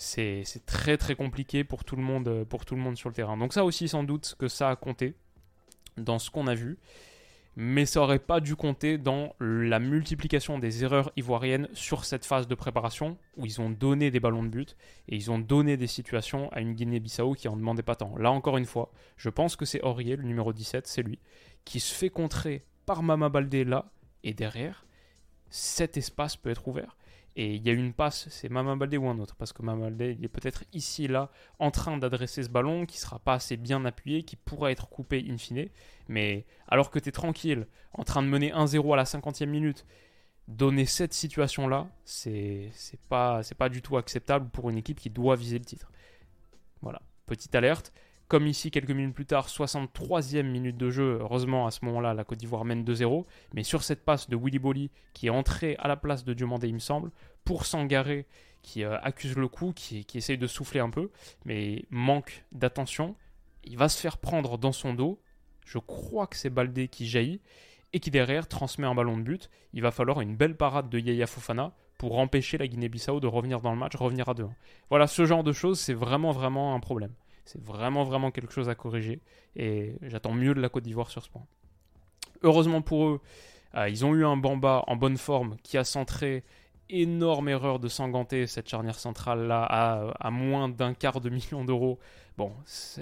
c'est 0.00 0.64
très 0.64 0.96
très 0.96 1.14
compliqué 1.14 1.62
pour 1.62 1.84
tout, 1.84 1.94
le 1.94 2.02
monde, 2.02 2.44
pour 2.48 2.64
tout 2.64 2.74
le 2.74 2.80
monde 2.80 2.96
sur 2.96 3.10
le 3.10 3.14
terrain. 3.14 3.36
Donc 3.36 3.52
ça 3.52 3.64
aussi 3.64 3.86
sans 3.86 4.02
doute 4.02 4.34
que 4.38 4.48
ça 4.48 4.70
a 4.70 4.76
compté 4.76 5.14
dans 5.98 6.18
ce 6.18 6.30
qu'on 6.30 6.46
a 6.46 6.54
vu. 6.54 6.78
mais 7.56 7.84
ça 7.84 8.00
aurait 8.00 8.20
pas 8.20 8.40
dû 8.40 8.56
compter 8.56 8.96
dans 8.96 9.34
la 9.40 9.78
multiplication 9.78 10.58
des 10.58 10.84
erreurs 10.84 11.12
ivoiriennes 11.16 11.68
sur 11.74 12.06
cette 12.06 12.24
phase 12.24 12.48
de 12.48 12.54
préparation 12.54 13.18
où 13.36 13.44
ils 13.44 13.60
ont 13.60 13.68
donné 13.68 14.10
des 14.10 14.20
ballons 14.20 14.44
de 14.44 14.48
but 14.48 14.76
et 15.08 15.16
ils 15.16 15.30
ont 15.30 15.38
donné 15.38 15.76
des 15.76 15.88
situations 15.88 16.50
à 16.52 16.60
une 16.60 16.72
Guinée-Bissau 16.72 17.34
qui 17.34 17.48
en 17.48 17.56
demandait 17.56 17.82
pas 17.82 17.96
tant. 17.96 18.16
Là 18.16 18.30
encore 18.30 18.56
une 18.56 18.64
fois, 18.64 18.92
je 19.18 19.28
pense 19.28 19.56
que 19.56 19.66
c'est 19.66 19.82
Aurier, 19.82 20.16
le 20.16 20.22
numéro 20.22 20.54
17, 20.54 20.86
c'est 20.86 21.02
lui, 21.02 21.18
qui 21.66 21.80
se 21.80 21.92
fait 21.92 22.08
contrer 22.08 22.64
par 22.86 23.02
Mama 23.02 23.28
Baldé 23.28 23.64
là 23.64 23.92
et 24.24 24.32
derrière, 24.32 24.86
cet 25.50 25.98
espace 25.98 26.36
peut 26.36 26.50
être 26.50 26.66
ouvert. 26.68 26.96
Et 27.36 27.54
il 27.54 27.64
y 27.64 27.70
a 27.70 27.72
une 27.72 27.92
passe, 27.92 28.28
c'est 28.28 28.48
Mama 28.48 28.74
Baldé 28.74 28.96
ou 28.96 29.08
un 29.08 29.18
autre, 29.18 29.36
parce 29.36 29.52
que 29.52 29.62
Mama 29.62 29.84
Baldé, 29.84 30.16
il 30.18 30.24
est 30.24 30.28
peut-être 30.28 30.64
ici, 30.72 31.06
là, 31.06 31.30
en 31.58 31.70
train 31.70 31.96
d'adresser 31.96 32.42
ce 32.42 32.48
ballon, 32.48 32.86
qui 32.86 32.98
sera 32.98 33.18
pas 33.20 33.34
assez 33.34 33.56
bien 33.56 33.84
appuyé, 33.84 34.24
qui 34.24 34.36
pourra 34.36 34.72
être 34.72 34.88
coupé 34.88 35.24
in 35.28 35.38
fine. 35.38 35.68
Mais 36.08 36.44
alors 36.66 36.90
que 36.90 36.98
tu 36.98 37.08
es 37.08 37.12
tranquille, 37.12 37.66
en 37.92 38.02
train 38.02 38.22
de 38.22 38.28
mener 38.28 38.52
1-0 38.52 38.92
à 38.92 38.96
la 38.96 39.04
50e 39.04 39.46
minute, 39.46 39.86
donner 40.48 40.84
cette 40.84 41.14
situation-là, 41.14 41.88
c'est 42.04 42.72
pas, 43.08 43.42
pas 43.56 43.68
du 43.68 43.80
tout 43.80 43.96
acceptable 43.96 44.50
pour 44.50 44.68
une 44.68 44.78
équipe 44.78 44.98
qui 44.98 45.10
doit 45.10 45.36
viser 45.36 45.58
le 45.58 45.64
titre. 45.64 45.92
Voilà, 46.82 47.00
petite 47.26 47.54
alerte. 47.54 47.92
Comme 48.30 48.46
ici, 48.46 48.70
quelques 48.70 48.92
minutes 48.92 49.12
plus 49.12 49.26
tard, 49.26 49.48
63e 49.48 50.44
minute 50.44 50.76
de 50.76 50.88
jeu. 50.88 51.18
Heureusement, 51.20 51.66
à 51.66 51.72
ce 51.72 51.84
moment-là, 51.86 52.14
la 52.14 52.22
Côte 52.22 52.38
d'Ivoire 52.38 52.64
mène 52.64 52.84
2-0. 52.84 53.24
Mais 53.54 53.64
sur 53.64 53.82
cette 53.82 54.04
passe 54.04 54.30
de 54.30 54.36
Willy 54.36 54.60
Bolly, 54.60 54.92
qui 55.14 55.26
est 55.26 55.30
entré 55.30 55.74
à 55.80 55.88
la 55.88 55.96
place 55.96 56.22
de 56.22 56.32
Diomandé, 56.32 56.68
il 56.68 56.74
me 56.74 56.78
semble, 56.78 57.10
pour 57.44 57.66
Sangaré, 57.66 58.28
qui 58.62 58.84
euh, 58.84 59.00
accuse 59.00 59.34
le 59.34 59.48
coup, 59.48 59.72
qui, 59.74 60.04
qui 60.04 60.18
essaye 60.18 60.38
de 60.38 60.46
souffler 60.46 60.78
un 60.78 60.90
peu, 60.90 61.10
mais 61.44 61.86
manque 61.90 62.44
d'attention. 62.52 63.16
Il 63.64 63.76
va 63.76 63.88
se 63.88 64.00
faire 64.00 64.16
prendre 64.16 64.58
dans 64.58 64.70
son 64.70 64.94
dos. 64.94 65.20
Je 65.66 65.78
crois 65.78 66.28
que 66.28 66.36
c'est 66.36 66.50
Baldé 66.50 66.86
qui 66.86 67.08
jaillit 67.08 67.40
et 67.92 67.98
qui 67.98 68.12
derrière 68.12 68.46
transmet 68.46 68.86
un 68.86 68.94
ballon 68.94 69.18
de 69.18 69.24
but. 69.24 69.50
Il 69.72 69.82
va 69.82 69.90
falloir 69.90 70.20
une 70.20 70.36
belle 70.36 70.56
parade 70.56 70.88
de 70.88 71.00
Yaya 71.00 71.26
Fofana 71.26 71.74
pour 71.98 72.16
empêcher 72.20 72.58
la 72.58 72.68
Guinée-Bissau 72.68 73.18
de 73.18 73.26
revenir 73.26 73.60
dans 73.60 73.72
le 73.72 73.78
match, 73.78 73.96
revenir 73.96 74.28
à 74.28 74.34
2-1. 74.34 74.50
Voilà, 74.88 75.08
ce 75.08 75.24
genre 75.24 75.42
de 75.42 75.50
choses, 75.50 75.80
c'est 75.80 75.94
vraiment, 75.94 76.30
vraiment 76.30 76.76
un 76.76 76.80
problème. 76.80 77.12
C'est 77.44 77.62
vraiment, 77.62 78.04
vraiment 78.04 78.30
quelque 78.30 78.52
chose 78.52 78.68
à 78.68 78.74
corriger. 78.74 79.20
Et 79.56 79.96
j'attends 80.02 80.32
mieux 80.32 80.54
de 80.54 80.60
la 80.60 80.68
Côte 80.68 80.84
d'Ivoire 80.84 81.10
sur 81.10 81.22
ce 81.24 81.30
point. 81.30 81.46
Heureusement 82.42 82.80
pour 82.82 83.06
eux, 83.06 83.20
euh, 83.74 83.88
ils 83.88 84.04
ont 84.04 84.14
eu 84.14 84.24
un 84.24 84.36
Bamba 84.36 84.84
en 84.86 84.96
bonne 84.96 85.18
forme 85.18 85.56
qui 85.62 85.78
a 85.78 85.84
centré. 85.84 86.44
Énorme 86.92 87.48
erreur 87.48 87.78
de 87.78 87.86
Sanganté, 87.86 88.48
cette 88.48 88.68
charnière 88.68 88.98
centrale 88.98 89.46
là, 89.46 89.62
à, 89.62 90.30
moins 90.32 90.68
d'un 90.68 90.92
quart 90.92 91.20
de 91.20 91.30
million 91.30 91.64
d'euros. 91.64 92.00
Bon, 92.36 92.52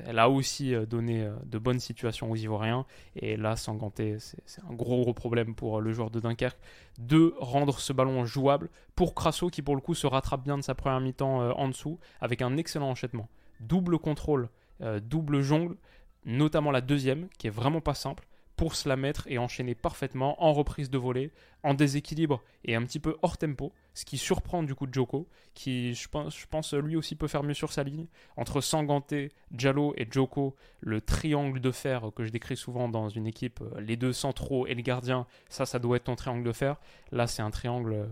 elle 0.07 0.19
a 0.19 0.29
aussi 0.29 0.75
euh, 0.75 0.85
donné 0.85 1.23
euh, 1.23 1.33
de 1.47 1.57
bonnes 1.57 1.81
situations 1.81 2.31
aux 2.31 2.37
Ivoiriens. 2.37 2.85
Et 3.17 3.39
là, 3.39 3.57
Sanganté, 3.57 4.19
c'est 4.19 4.63
un 4.69 4.75
gros, 4.75 5.01
gros 5.01 5.15
problème 5.15 5.55
pour 5.55 5.81
le 5.81 5.93
joueur 5.93 6.11
de 6.11 6.21
Dunkerque 6.21 6.59
de 6.99 7.35
rendre 7.39 7.79
ce 7.79 7.95
ballon 7.95 8.27
jouable 8.27 8.69
pour 8.95 9.15
Crasso 9.15 9.49
qui, 9.49 9.63
pour 9.63 9.75
le 9.75 9.81
coup, 9.81 9.95
se 9.95 10.07
rattrape 10.07 10.43
bien 10.43 10.59
de 10.59 10.63
sa 10.63 10.75
première 10.75 11.01
mi-temps 11.01 11.57
en 11.57 11.69
dessous 11.69 11.99
avec 12.21 12.43
un 12.43 12.59
excellent 12.59 12.91
enchaînement 12.91 13.29
double 13.61 13.99
contrôle, 13.99 14.49
euh, 14.81 15.01
double 15.01 15.41
jongle, 15.41 15.77
notamment 16.25 16.71
la 16.71 16.81
deuxième, 16.81 17.29
qui 17.39 17.47
est 17.47 17.51
vraiment 17.51 17.81
pas 17.81 17.95
simple, 17.95 18.27
pour 18.59 18.75
se 18.75 18.89
la 18.89 18.97
mettre 18.97 19.27
et 19.29 19.39
enchaîner 19.39 19.77
parfaitement 19.77 20.43
en 20.43 20.53
reprise 20.53 20.91
de 20.91 20.99
volée, 20.99 21.31
en 21.63 21.75
déséquilibre 21.75 22.43
et 22.65 22.75
un 22.75 22.83
petit 22.83 22.99
peu 22.99 23.17
hors 23.23 23.39
tempo, 23.39 23.73
ce 23.95 24.05
qui 24.05 24.19
surprend 24.19 24.65
du 24.65 24.75
coup 24.75 24.89
Joko, 24.91 25.29
qui 25.55 25.95
je 25.95 26.09
pense, 26.09 26.75
lui 26.75 26.97
aussi 26.97 27.15
peut 27.15 27.29
faire 27.29 27.45
mieux 27.45 27.55
sur 27.55 27.73
sa 27.73 27.85
ligne. 27.85 28.09
Entre 28.37 28.61
Sanganté, 28.61 29.31
Jallo 29.57 29.95
et 29.97 30.09
Joko, 30.11 30.57
le 30.81 31.01
triangle 31.01 31.61
de 31.61 31.71
fer 31.71 32.11
que 32.17 32.25
je 32.25 32.31
décris 32.31 32.57
souvent 32.57 32.89
dans 32.89 33.09
une 33.09 33.29
équipe, 33.29 33.61
euh, 33.61 33.81
les 33.81 33.97
deux 33.97 34.13
centraux 34.13 34.67
et 34.67 34.75
le 34.75 34.83
gardien, 34.83 35.27
ça, 35.49 35.65
ça 35.65 35.79
doit 35.79 35.97
être 35.97 36.05
ton 36.05 36.17
triangle 36.17 36.43
de 36.43 36.53
fer. 36.53 36.81
Là, 37.13 37.29
c'est 37.29 37.43
un 37.43 37.51
triangle. 37.51 37.93
Euh, 37.93 38.07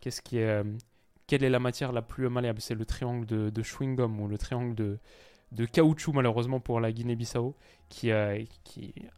qu'est-ce 0.00 0.22
qui 0.22 0.38
est 0.38 0.62
quelle 1.26 1.44
est 1.44 1.50
la 1.50 1.58
matière 1.58 1.92
la 1.92 2.02
plus 2.02 2.28
malléable? 2.28 2.60
C'est 2.60 2.74
le 2.74 2.84
triangle 2.84 3.26
de, 3.26 3.50
de 3.50 3.62
chewing-gum 3.62 4.20
ou 4.20 4.28
le 4.28 4.38
triangle 4.38 4.74
de, 4.74 4.98
de 5.52 5.64
caoutchouc 5.64 6.12
malheureusement 6.12 6.60
pour 6.60 6.80
la 6.80 6.92
Guinée-Bissau 6.92 7.56
qui 7.94 8.12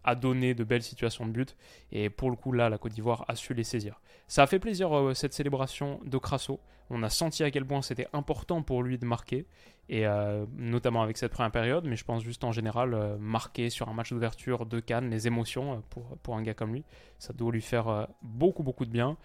a, 0.04 0.14
donné 0.14 0.54
de 0.54 0.64
belles 0.64 0.82
situations 0.82 1.26
de 1.26 1.30
but 1.30 1.56
et 1.92 2.10
pour 2.10 2.30
le 2.30 2.36
coup 2.36 2.52
là 2.52 2.68
la 2.68 2.78
Côte 2.78 2.92
d'Ivoire 2.92 3.24
a 3.28 3.34
su 3.34 3.54
les 3.54 3.64
saisir. 3.64 4.00
Ça 4.28 4.42
a 4.42 4.46
fait 4.46 4.58
plaisir 4.58 4.96
euh, 4.96 5.14
cette 5.14 5.32
célébration 5.32 6.00
de 6.04 6.18
Crasso. 6.18 6.60
On 6.90 7.02
a 7.02 7.08
senti 7.08 7.42
à 7.42 7.50
quel 7.50 7.64
point 7.64 7.82
c'était 7.82 8.08
important 8.12 8.62
pour 8.62 8.82
lui 8.82 8.98
de 8.98 9.06
marquer 9.06 9.46
et 9.88 10.06
euh, 10.06 10.44
notamment 10.56 11.02
avec 11.02 11.16
cette 11.16 11.32
première 11.32 11.52
période 11.52 11.84
mais 11.86 11.96
je 11.96 12.04
pense 12.04 12.22
juste 12.22 12.44
en 12.44 12.52
général 12.52 12.94
euh, 12.94 13.16
marquer 13.18 13.70
sur 13.70 13.88
un 13.88 13.92
match 13.92 14.10
d'ouverture 14.10 14.66
de 14.66 14.80
Cannes 14.80 15.10
les 15.10 15.26
émotions 15.26 15.82
pour, 15.90 16.18
pour 16.18 16.36
un 16.36 16.42
gars 16.42 16.54
comme 16.54 16.74
lui 16.74 16.84
ça 17.18 17.32
doit 17.32 17.52
lui 17.52 17.62
faire 17.62 18.08
beaucoup 18.22 18.62
beaucoup 18.62 18.84
de 18.84 18.90
bien 18.90 19.16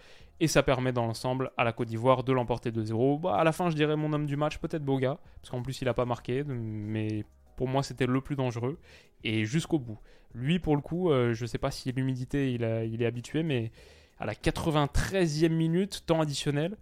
et 0.42 0.48
ça 0.48 0.64
permet 0.64 0.92
dans 0.92 1.06
l'ensemble 1.06 1.52
à 1.56 1.64
la 1.64 1.72
Côte 1.72 1.88
d'Ivoire 1.88 2.24
de 2.24 2.34
l'emporter 2.34 2.72
2-0. 2.72 3.22
Bah, 3.22 3.36
à 3.36 3.44
la 3.44 3.52
fin, 3.52 3.70
je 3.70 3.76
dirais 3.76 3.96
mon 3.96 4.12
homme 4.12 4.26
du 4.26 4.36
match, 4.36 4.58
peut-être 4.58 4.84
Boga, 4.84 5.20
parce 5.40 5.52
qu'en 5.52 5.62
plus 5.62 5.80
il 5.82 5.86
n'a 5.86 5.94
pas 5.94 6.06
marqué, 6.06 6.44
mais 6.44 7.26
pour 7.62 7.68
moi 7.68 7.84
c'était 7.84 8.08
le 8.08 8.22
plus 8.22 8.36
dangereux, 8.36 8.80
et 9.24 9.46
jusqu'au 9.46 9.78
bout. 9.78 10.00
Lui, 10.34 10.58
pour 10.58 10.76
le 10.76 10.82
coup, 10.82 11.12
euh, 11.12 11.36
je 11.36 11.44
ne 11.44 11.48
sais 11.48 11.60
pas 11.60 11.70
si 11.70 11.92
l'humidité 11.92 12.52
il, 12.54 12.64
est 12.64 13.06
habitué, 13.06 13.44
mais 13.44 13.72
à 14.20 14.26
la 14.26 14.34
93e 14.34 15.50
minute, 15.50 16.04
temps 16.08 16.22
additionnel, 16.22 16.76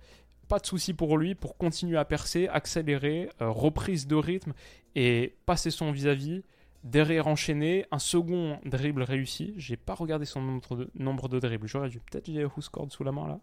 pas 0.47 0.57
de 0.57 0.65
souci 0.65 0.93
pour 0.93 1.17
lui 1.17 1.35
pour 1.35 1.57
continuer 1.57 1.97
à 1.97 2.05
percer, 2.05 2.47
accélérer, 2.47 3.29
euh, 3.41 3.49
reprise 3.49 4.07
de 4.07 4.15
rythme 4.15 4.53
et 4.95 5.35
passer 5.45 5.69
son 5.69 5.91
vis-à-vis. 5.91 6.43
Derrière 6.85 7.27
enchaîné, 7.27 7.85
un 7.91 7.99
second 7.99 8.57
dribble 8.63 9.03
réussi. 9.03 9.53
J'ai 9.57 9.75
pas 9.75 9.95
regardé 9.95 10.23
son 10.23 10.61
nombre 10.95 11.27
de, 11.27 11.39
dribbles. 11.39 11.67
J'aurais 11.67 11.89
dû. 11.89 11.99
Peut-être 11.99 12.31
j'ai 12.31 12.45
Whooscord 12.45 12.89
sous 12.89 13.03
la 13.03 13.11
main 13.11 13.27
là. 13.27 13.41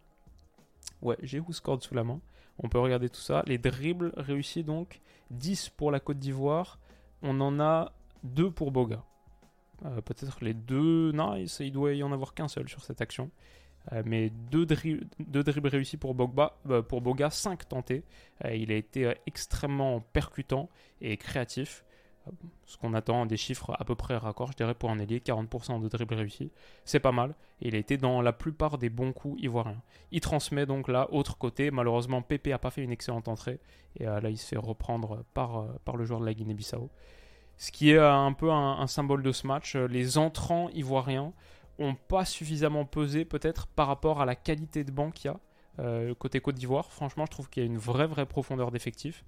Ouais, 1.02 1.18
j'ai 1.22 1.38
Whooscord 1.38 1.82
sous 1.82 1.92
la 1.92 2.02
main. 2.02 2.18
On 2.58 2.70
peut 2.70 2.78
regarder 2.78 3.10
tout 3.10 3.20
ça. 3.20 3.42
Les 3.46 3.58
dribbles 3.58 4.14
réussis 4.16 4.64
donc. 4.64 5.02
10 5.32 5.68
pour 5.76 5.90
la 5.90 6.00
Côte 6.00 6.18
d'Ivoire. 6.18 6.78
On 7.22 7.40
en 7.40 7.60
a 7.60 7.92
2 8.24 8.50
pour 8.50 8.70
Boga. 8.70 9.02
Euh, 9.84 10.00
peut-être 10.00 10.42
les 10.42 10.54
deux. 10.54 11.12
Non, 11.12 11.36
il, 11.36 11.72
doit 11.72 11.94
y 11.94 12.02
en 12.02 12.12
avoir 12.12 12.34
qu'un 12.34 12.48
seul 12.48 12.68
sur 12.68 12.82
cette 12.84 13.00
action. 13.00 13.30
Euh, 13.92 14.02
mais 14.04 14.30
2 14.50 14.66
dribbles 14.66 15.68
réussis 15.68 15.96
pour, 15.96 16.16
euh, 16.68 16.82
pour 16.82 17.00
Boga, 17.00 17.30
5 17.30 17.68
tentés. 17.68 18.04
il 18.44 18.72
a 18.72 18.74
été 18.74 19.14
extrêmement 19.26 20.00
percutant 20.00 20.68
et 21.00 21.16
créatif 21.16 21.84
ce 22.64 22.76
qu'on 22.76 22.94
attend 22.94 23.26
des 23.26 23.36
chiffres 23.36 23.74
à 23.78 23.84
peu 23.84 23.94
près 23.94 24.16
raccords, 24.16 24.52
je 24.52 24.56
dirais 24.56 24.74
pour 24.74 24.90
un 24.90 24.98
ailier, 24.98 25.20
40% 25.20 25.80
de 25.80 25.88
dribble 25.88 26.14
réussi, 26.14 26.50
c'est 26.84 27.00
pas 27.00 27.12
mal. 27.12 27.34
il 27.60 27.74
a 27.74 27.78
été 27.78 27.96
dans 27.96 28.22
la 28.22 28.32
plupart 28.32 28.78
des 28.78 28.90
bons 28.90 29.12
coups 29.12 29.40
ivoiriens. 29.42 29.80
Il 30.10 30.20
transmet 30.20 30.66
donc 30.66 30.88
là, 30.88 31.08
autre 31.12 31.38
côté, 31.38 31.70
malheureusement 31.70 32.22
Pépé 32.22 32.52
a 32.52 32.58
pas 32.58 32.70
fait 32.70 32.82
une 32.82 32.90
excellente 32.90 33.28
entrée, 33.28 33.60
et 33.98 34.06
euh, 34.06 34.20
là 34.20 34.30
il 34.30 34.36
se 34.36 34.46
fait 34.46 34.56
reprendre 34.56 35.24
par, 35.34 35.58
euh, 35.58 35.66
par 35.84 35.96
le 35.96 36.04
joueur 36.04 36.20
de 36.20 36.26
la 36.26 36.34
Guinée-Bissau. 36.34 36.90
Ce 37.56 37.72
qui 37.72 37.90
est 37.90 37.96
euh, 37.96 38.12
un 38.12 38.32
peu 38.32 38.50
un, 38.50 38.86
symbole 38.86 39.22
de 39.22 39.32
ce 39.32 39.46
match, 39.46 39.76
les 39.76 40.18
entrants 40.18 40.68
ivoiriens 40.70 41.32
ont 41.78 41.94
pas 41.94 42.24
suffisamment 42.24 42.84
pesé 42.84 43.24
peut-être 43.24 43.66
par 43.66 43.86
rapport 43.86 44.20
à 44.20 44.26
la 44.26 44.34
qualité 44.34 44.82
de 44.84 44.90
banc 44.90 45.10
qu'il 45.10 45.30
y 45.30 45.34
a. 45.34 46.14
côté 46.14 46.40
Côte 46.40 46.56
d'Ivoire, 46.56 46.90
franchement, 46.90 47.26
je 47.26 47.30
trouve 47.30 47.50
qu'il 47.50 47.62
y 47.62 47.66
a 47.66 47.68
une 47.68 47.78
vraie, 47.78 48.06
vraie 48.06 48.26
profondeur 48.26 48.70
d'effectif. 48.70 49.24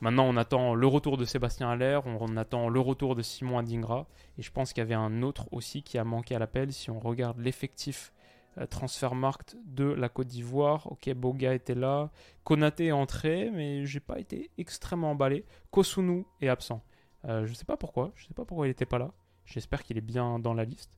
Maintenant, 0.00 0.24
on 0.24 0.36
attend 0.36 0.74
le 0.74 0.86
retour 0.86 1.18
de 1.18 1.24
Sébastien 1.26 1.68
Allaire, 1.68 2.06
on 2.06 2.36
attend 2.36 2.68
le 2.70 2.80
retour 2.80 3.14
de 3.14 3.22
Simon 3.22 3.58
Adingra, 3.58 4.06
et 4.38 4.42
je 4.42 4.50
pense 4.50 4.72
qu'il 4.72 4.80
y 4.80 4.86
avait 4.86 4.94
un 4.94 5.22
autre 5.22 5.46
aussi 5.52 5.82
qui 5.82 5.98
a 5.98 6.04
manqué 6.04 6.34
à 6.34 6.38
l'appel. 6.38 6.72
Si 6.72 6.90
on 6.90 6.98
regarde 6.98 7.38
l'effectif 7.38 8.12
euh, 8.58 8.66
transfert 8.66 9.14
markt 9.14 9.56
de 9.66 9.84
la 9.84 10.08
Côte 10.08 10.28
d'Ivoire, 10.28 10.90
ok, 10.90 11.12
Boga 11.14 11.52
était 11.52 11.74
là, 11.74 12.10
Konaté 12.44 12.86
est 12.86 12.92
entré, 12.92 13.50
mais 13.50 13.84
j'ai 13.84 14.00
pas 14.00 14.18
été 14.18 14.50
extrêmement 14.56 15.10
emballé. 15.10 15.44
Kosunu 15.70 16.24
est 16.40 16.48
absent. 16.48 16.82
Euh, 17.26 17.44
je 17.44 17.52
sais 17.52 17.66
pas 17.66 17.76
pourquoi, 17.76 18.12
je 18.14 18.26
sais 18.26 18.34
pas 18.34 18.46
pourquoi 18.46 18.66
il 18.66 18.70
n'était 18.70 18.86
pas 18.86 18.98
là. 18.98 19.12
J'espère 19.44 19.82
qu'il 19.82 19.98
est 19.98 20.02
bien 20.02 20.38
dans 20.38 20.54
la 20.54 20.64
liste. 20.64 20.90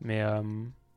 Mais 0.00 0.22
euh, 0.22 0.42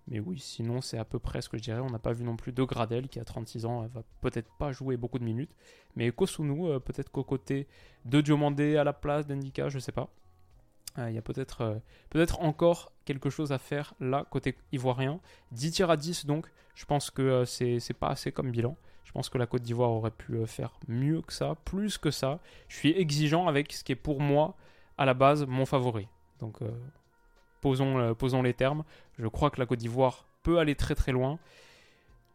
mais 0.08 0.20
oui, 0.20 0.40
sinon 0.40 0.82
c'est 0.82 0.98
à 0.98 1.06
peu 1.06 1.20
près 1.20 1.42
ce 1.42 1.50
que 1.50 1.58
je 1.58 1.64
dirais. 1.64 1.80
On 1.80 1.90
n'a 1.90 2.00
pas 2.00 2.14
vu 2.14 2.24
non 2.24 2.36
plus 2.36 2.52
de 2.52 2.64
Gradel 2.64 3.08
qui 3.10 3.20
a 3.20 3.26
36 3.26 3.66
ans, 3.66 3.84
elle 3.84 3.92
va 3.92 4.04
peut-être 4.22 4.50
pas 4.58 4.72
jouer 4.72 4.98
beaucoup 4.98 5.20
de 5.20 5.24
minutes. 5.24 5.52
Mais 5.96 6.12
Kosunu, 6.12 6.68
euh, 6.68 6.80
peut-être 6.80 7.12
qu'au 7.12 7.24
côté 7.24 7.68
de 8.06 8.22
Diomandé 8.22 8.78
à 8.78 8.84
la 8.84 8.94
place 8.94 9.28
d'Indika, 9.28 9.70
je 9.70 9.80
sais 9.80 9.92
pas. 9.92 10.10
Euh, 10.98 11.10
il 11.10 11.16
y 11.16 11.18
a 11.18 11.22
peut-être 11.22 11.62
euh, 11.62 11.76
peut-être 12.10 12.42
encore 12.42 12.92
quelque 13.06 13.30
chose 13.30 13.52
à 13.52 13.58
faire 13.58 13.94
là, 14.00 14.26
côté 14.30 14.56
ivoirien. 14.72 15.20
10 15.52 15.72
tirs 15.72 15.90
à 15.90 15.98
10 15.98 16.26
donc, 16.26 16.48
je 16.76 16.86
pense 16.86 17.12
que 17.12 17.44
c'est 17.46 17.94
pas 18.00 18.10
assez 18.10 18.32
comme 18.32 18.52
bilan. 18.52 18.78
Je 19.04 19.14
pense 19.14 19.30
que 19.30 19.38
la 19.38 19.48
Côte 19.48 19.62
d'Ivoire 19.62 19.90
aurait 19.90 20.12
pu 20.12 20.46
faire 20.46 20.74
mieux 20.90 21.22
que 21.22 21.32
ça, 21.32 21.56
plus 21.64 21.98
que 21.98 22.12
ça. 22.12 22.40
Je 22.68 22.76
suis 22.76 22.92
exigeant 22.92 23.48
avec 23.48 23.72
ce 23.72 23.84
qui 23.86 23.94
est 23.94 23.96
pour 23.96 24.20
moi, 24.20 24.58
à 24.98 25.06
la 25.06 25.14
base, 25.14 25.46
mon 25.48 25.66
favori. 25.66 26.10
Donc 26.40 26.62
euh, 26.62 26.70
posons, 27.62 28.42
les 28.42 28.54
termes. 28.54 28.84
Je 29.20 29.28
crois 29.28 29.50
que 29.50 29.60
la 29.60 29.66
Côte 29.66 29.80
d'Ivoire 29.80 30.26
peut 30.44 30.60
aller 30.60 30.76
très 30.76 30.96
très 30.96 31.12
loin. 31.12 31.40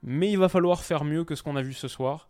Mais 0.03 0.31
il 0.31 0.39
va 0.39 0.49
falloir 0.49 0.83
faire 0.83 1.05
mieux 1.05 1.25
que 1.25 1.35
ce 1.35 1.43
qu'on 1.43 1.57
a 1.57 1.63
vu 1.63 1.73
ce 1.73 1.89
soir. 1.89 2.29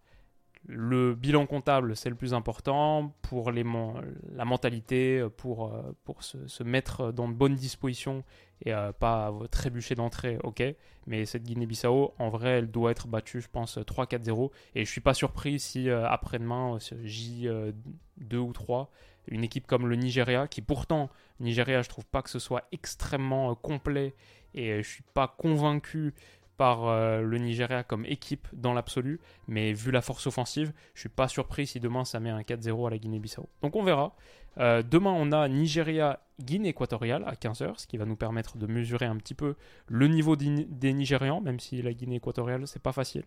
le 0.69 1.15
bilan 1.17 1.47
comptable, 1.47 1.97
c'est 1.97 2.09
le 2.09 2.15
plus 2.15 2.35
important 2.35 3.13
pour 3.23 3.51
la 3.51 4.45
mentalité, 4.45 5.27
pour, 5.37 5.75
euh, 5.75 5.83
pour 6.05 6.23
se, 6.23 6.63
mettre 6.63 7.11
dans 7.11 7.29
de 7.29 7.35
bonnes 7.35 7.57
dispositions 7.57 8.23
et 8.65 8.73
euh, 8.73 8.93
pas 8.93 9.33
trébucher 9.51 9.95
d'entrée, 9.95 10.39
ok. 10.45 10.63
Mais 11.07 11.25
cette 11.25 11.43
Guinée-Bissau, 11.43 12.15
en 12.19 12.29
vrai, 12.29 12.51
elle 12.51 12.71
doit 12.71 12.93
être 12.93 13.09
battue, 13.09 13.41
je 13.41 13.49
pense, 13.49 13.79
3-4-0. 13.79 14.51
Et 14.75 14.85
je 14.85 14.91
suis 14.91 15.01
pas 15.01 15.15
surpris 15.15 15.59
si 15.59 15.89
euh, 15.89 16.07
après-demain, 16.09 16.79
J2 16.79 18.37
ou 18.37 18.53
3, 18.53 18.91
une 19.29 19.45
équipe 19.45 19.67
comme 19.67 19.87
le 19.87 19.97
Nigeria, 19.97 20.49
qui 20.49 20.63
pourtant, 20.63 21.11
Nigeria, 21.41 21.83
je 21.83 21.89
trouve 21.89 22.07
pas 22.07 22.23
que 22.23 22.31
ce 22.31 22.39
soit 22.39 22.65
extrêmement 22.73 23.55
complet 23.55 24.15
et 24.55 24.83
je 24.83 24.89
suis 24.89 25.05
pas 25.15 25.29
convaincu 25.29 26.15
par 26.57 26.87
euh, 26.87 27.23
le 27.23 27.39
Nigeria 27.39 27.83
comme 27.83 28.05
équipe 28.07 28.47
dans 28.53 28.73
l'absolu, 28.73 29.21
mais 29.49 29.73
vu 29.73 29.91
la 29.91 30.03
force 30.03 30.27
offensive, 30.27 30.73
je 30.95 31.01
suis 31.01 31.09
pas 31.09 31.29
surpris 31.29 31.67
si 31.67 31.81
demain 31.81 32.05
ça 32.05 32.21
met 32.21 32.31
un 32.31 32.43
4-0 32.43 32.87
à 32.87 32.91
la 32.91 32.99
Guinée-Bissau. 32.99 33.49
Donc 33.63 33.77
on 33.77 33.83
verra. 33.83 34.15
Euh, 34.59 34.83
demain 34.83 35.13
on 35.17 35.33
a 35.33 35.49
Nigeria-Guinée 35.49 36.69
équatoriale 36.69 37.25
à 37.27 37.35
15h, 37.35 37.79
ce 37.79 37.87
qui 37.87 37.97
va 37.97 38.05
nous 38.05 38.17
permettre 38.17 38.59
de 38.59 38.67
mesurer 38.67 39.07
un 39.07 39.17
petit 39.17 39.35
peu 39.35 39.57
le 39.89 40.09
niveau 40.09 40.37
des 40.37 40.93
Nigérians, 40.93 41.41
même 41.41 41.59
si 41.59 41.81
la 41.81 41.95
Guinée 41.95 42.17
équatoriale 42.17 42.67
c'est 42.67 42.83
pas 42.83 42.93
facile. 42.93 43.25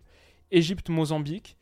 Égypte-Mozambique, 0.52 1.58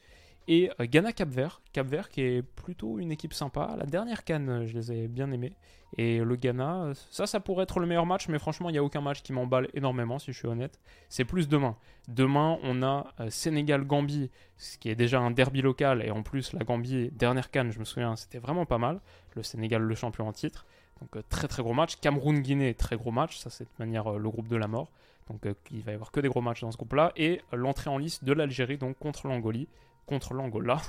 et 0.48 0.70
euh, 0.80 0.86
Ghana 0.86 1.14
Cap 1.14 1.30
Vert, 1.30 1.62
Cap 1.72 1.88
Vert 1.88 2.10
qui 2.10 2.22
est 2.22 2.42
plutôt 2.42 3.00
une 3.00 3.12
équipe 3.12 3.34
sympa. 3.34 3.76
La 3.78 3.86
dernière 3.86 4.24
canne, 4.24 4.50
euh, 4.50 4.66
je 4.66 4.74
les 4.74 4.92
ai 4.92 5.08
bien 5.08 5.32
aimés. 5.32 5.54
Et 5.98 6.20
le 6.20 6.36
Ghana, 6.36 6.84
euh, 6.84 6.94
ça, 7.12 7.28
ça 7.28 7.40
pourrait 7.40 7.64
être 7.64 7.80
le 7.80 7.86
meilleur 7.86 8.06
match, 8.06 8.28
mais 8.28 8.40
franchement, 8.40 8.70
il 8.70 8.74
n'y 8.74 8.80
a 8.80 8.84
aucun 8.84 9.02
match 9.02 9.22
qui 9.22 9.32
m'emballe 9.32 9.70
énormément, 9.74 10.20
si 10.20 10.34
je 10.34 10.38
suis 10.38 10.48
honnête. 10.48 10.80
C'est 11.08 11.24
plus 11.24 11.48
demain. 11.48 11.78
Demain, 12.08 12.58
on 12.64 12.82
a 12.84 13.06
Sénégal-Gambie, 13.30 14.30
ce 14.58 14.78
qui 14.78 14.90
est 14.90 14.96
déjà 14.96 15.20
un 15.20 15.32
derby 15.32 15.62
local. 15.62 16.02
Et 16.04 16.12
en 16.12 16.24
plus, 16.24 16.52
la 16.54 16.64
Gambie, 16.64 17.12
dernière 17.12 17.52
canne, 17.52 17.72
je 17.72 17.80
me 17.80 17.86
souviens, 17.86 18.16
c'était 18.16 18.40
vraiment 18.40 18.66
pas 18.66 18.80
mal. 18.80 19.00
Le 19.36 19.44
Sénégal, 19.44 19.84
le 19.84 19.96
champion 19.96 20.28
en 20.28 20.34
titre. 20.34 20.66
Donc 21.00 21.28
très 21.30 21.48
très 21.48 21.62
gros 21.62 21.74
match. 21.74 21.98
Cameroun-Guinée, 21.98 22.74
très 22.74 22.96
gros 22.96 23.12
match. 23.12 23.38
Ça, 23.38 23.50
c'est 23.50 23.66
de 23.66 23.70
manière 23.80 24.12
le 24.12 24.30
groupe 24.30 24.48
de 24.48 24.58
la 24.58 24.68
mort. 24.68 24.92
Donc 25.30 25.46
il 25.72 25.82
va 25.84 25.92
y 25.92 25.96
avoir 25.96 26.12
que 26.12 26.20
des 26.20 26.28
gros 26.28 26.42
matchs 26.42 26.62
dans 26.62 26.72
ce 26.72 26.78
groupe-là. 26.78 27.14
Et 27.16 27.42
l'entrée 27.52 27.90
en 27.90 27.98
liste 27.98 28.24
de 28.24 28.34
l'Algérie, 28.34 28.78
donc 28.78 28.98
contre 28.98 29.28
l'Angolie 29.28 29.68
contre 30.06 30.34
l'Angola 30.34 30.82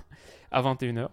à 0.51 0.63
21h. 0.63 1.09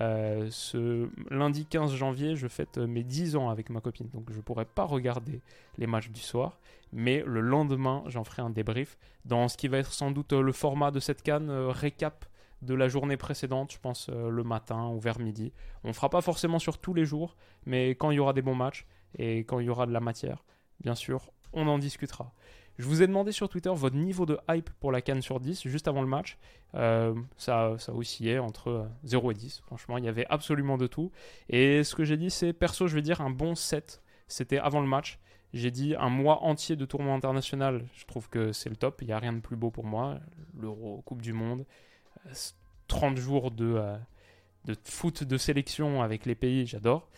Euh, 0.00 0.48
ce 0.50 1.08
lundi 1.30 1.66
15 1.66 1.94
janvier, 1.94 2.34
je 2.34 2.48
fête 2.48 2.78
mes 2.78 3.02
10 3.02 3.36
ans 3.36 3.50
avec 3.50 3.68
ma 3.68 3.80
copine, 3.80 4.08
donc 4.08 4.30
je 4.30 4.36
ne 4.36 4.42
pourrai 4.42 4.64
pas 4.64 4.84
regarder 4.84 5.42
les 5.76 5.86
matchs 5.86 6.08
du 6.08 6.20
soir, 6.20 6.58
mais 6.92 7.22
le 7.26 7.40
lendemain, 7.40 8.02
j'en 8.06 8.24
ferai 8.24 8.42
un 8.42 8.50
débrief 8.50 8.96
dans 9.24 9.48
ce 9.48 9.56
qui 9.56 9.68
va 9.68 9.78
être 9.78 9.92
sans 9.92 10.10
doute 10.10 10.32
le 10.32 10.52
format 10.52 10.90
de 10.90 11.00
cette 11.00 11.22
canne, 11.22 11.50
euh, 11.50 11.68
récap 11.68 12.24
de 12.62 12.74
la 12.74 12.88
journée 12.88 13.16
précédente, 13.16 13.72
je 13.72 13.78
pense 13.78 14.08
euh, 14.08 14.30
le 14.30 14.44
matin 14.44 14.88
ou 14.88 14.98
vers 14.98 15.18
midi. 15.18 15.52
On 15.84 15.88
ne 15.88 15.92
fera 15.92 16.08
pas 16.08 16.20
forcément 16.20 16.58
sur 16.58 16.78
tous 16.78 16.94
les 16.94 17.04
jours, 17.04 17.36
mais 17.66 17.90
quand 17.90 18.10
il 18.10 18.16
y 18.16 18.20
aura 18.20 18.32
des 18.32 18.42
bons 18.42 18.54
matchs 18.54 18.86
et 19.18 19.38
quand 19.40 19.58
il 19.58 19.66
y 19.66 19.70
aura 19.70 19.86
de 19.86 19.92
la 19.92 20.00
matière, 20.00 20.44
bien 20.80 20.94
sûr, 20.94 21.30
on 21.52 21.66
en 21.66 21.78
discutera. 21.78 22.32
Je 22.78 22.86
vous 22.86 23.02
ai 23.02 23.06
demandé 23.06 23.32
sur 23.32 23.48
Twitter 23.48 23.70
votre 23.74 23.96
niveau 23.96 24.26
de 24.26 24.38
hype 24.48 24.70
pour 24.80 24.92
la 24.92 25.02
canne 25.02 25.20
sur 25.22 25.40
10 25.40 25.68
juste 25.68 25.88
avant 25.88 26.00
le 26.00 26.08
match. 26.08 26.38
Euh, 26.74 27.14
ça, 27.36 27.74
ça 27.78 27.92
oscillait 27.92 28.38
entre 28.38 28.88
0 29.04 29.28
euh, 29.28 29.30
et 29.32 29.34
10. 29.34 29.62
Franchement, 29.66 29.98
il 29.98 30.04
y 30.04 30.08
avait 30.08 30.26
absolument 30.30 30.78
de 30.78 30.86
tout. 30.86 31.10
Et 31.50 31.84
ce 31.84 31.94
que 31.94 32.04
j'ai 32.04 32.16
dit, 32.16 32.30
c'est 32.30 32.52
perso, 32.52 32.86
je 32.86 32.94
vais 32.94 33.02
dire 33.02 33.20
un 33.20 33.30
bon 33.30 33.54
7. 33.54 34.02
C'était 34.26 34.58
avant 34.58 34.80
le 34.80 34.86
match. 34.86 35.18
J'ai 35.52 35.70
dit 35.70 35.94
un 35.98 36.08
mois 36.08 36.42
entier 36.44 36.76
de 36.76 36.86
tournoi 36.86 37.12
international. 37.12 37.84
Je 37.94 38.06
trouve 38.06 38.30
que 38.30 38.52
c'est 38.52 38.70
le 38.70 38.76
top. 38.76 39.02
Il 39.02 39.08
n'y 39.08 39.12
a 39.12 39.18
rien 39.18 39.34
de 39.34 39.40
plus 39.40 39.56
beau 39.56 39.70
pour 39.70 39.84
moi. 39.84 40.18
L'Euro, 40.58 41.02
Coupe 41.04 41.20
du 41.20 41.34
Monde, 41.34 41.66
30 42.88 43.18
euh, 43.18 43.20
jours 43.20 43.50
de, 43.50 43.82
de 44.64 44.74
foot 44.84 45.24
de 45.24 45.36
sélection 45.36 46.02
avec 46.02 46.24
les 46.24 46.34
pays, 46.34 46.66
j'adore. 46.66 47.10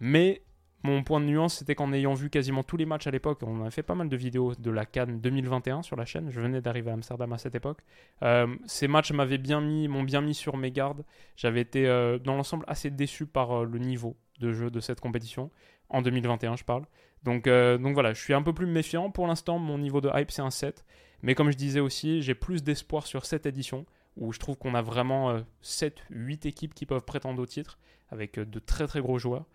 Mais 0.00 0.42
mon 0.82 1.02
point 1.02 1.20
de 1.20 1.26
nuance, 1.26 1.58
c'était 1.58 1.74
qu'en 1.74 1.92
ayant 1.92 2.14
vu 2.14 2.30
quasiment 2.30 2.62
tous 2.62 2.76
les 2.76 2.86
matchs 2.86 3.06
à 3.06 3.10
l'époque, 3.10 3.40
on 3.42 3.64
a 3.64 3.70
fait 3.70 3.82
pas 3.82 3.94
mal 3.94 4.08
de 4.08 4.16
vidéos 4.16 4.54
de 4.54 4.70
la 4.70 4.86
Cannes 4.86 5.20
2021 5.20 5.82
sur 5.82 5.96
la 5.96 6.04
chaîne. 6.04 6.30
Je 6.30 6.40
venais 6.40 6.60
d'arriver 6.60 6.90
à 6.90 6.94
Amsterdam 6.94 7.32
à 7.32 7.38
cette 7.38 7.54
époque. 7.54 7.78
Euh, 8.22 8.46
ces 8.66 8.86
matchs 8.86 9.12
m'avaient 9.12 9.38
bien 9.38 9.60
mis, 9.60 9.88
m'ont 9.88 10.04
bien 10.04 10.20
mis 10.20 10.34
sur 10.34 10.56
mes 10.56 10.70
gardes. 10.70 11.04
J'avais 11.36 11.60
été 11.60 11.86
euh, 11.86 12.18
dans 12.18 12.36
l'ensemble 12.36 12.64
assez 12.68 12.90
déçu 12.90 13.26
par 13.26 13.52
euh, 13.52 13.64
le 13.64 13.78
niveau 13.78 14.16
de 14.40 14.52
jeu 14.52 14.70
de 14.70 14.80
cette 14.80 15.00
compétition 15.00 15.50
en 15.88 16.02
2021, 16.02 16.56
je 16.56 16.64
parle. 16.64 16.84
Donc, 17.22 17.48
donc 17.48 17.94
voilà, 17.94 18.12
je 18.12 18.20
suis 18.20 18.34
un 18.34 18.42
peu 18.42 18.52
plus 18.52 18.66
méfiant. 18.66 19.10
Pour 19.10 19.26
l'instant, 19.26 19.58
mon 19.58 19.78
niveau 19.78 20.00
de 20.00 20.10
hype 20.14 20.30
c'est 20.30 20.42
un 20.42 20.50
7. 20.50 20.84
Mais 21.22 21.34
comme 21.34 21.50
je 21.50 21.56
disais 21.56 21.80
aussi, 21.80 22.22
j'ai 22.22 22.34
plus 22.34 22.62
d'espoir 22.62 23.06
sur 23.06 23.24
cette 23.26 23.46
édition 23.46 23.84
où 24.16 24.32
je 24.32 24.38
trouve 24.38 24.56
qu'on 24.56 24.74
a 24.74 24.82
vraiment 24.82 25.36
7-8 25.64 26.46
équipes 26.46 26.74
qui 26.74 26.86
peuvent 26.86 27.04
prétendre 27.04 27.42
au 27.42 27.46
titre 27.46 27.78
avec 28.10 28.38
de 28.38 28.58
très 28.60 28.86
très 28.86 29.00
gros 29.00 29.18
joueurs. 29.18 29.46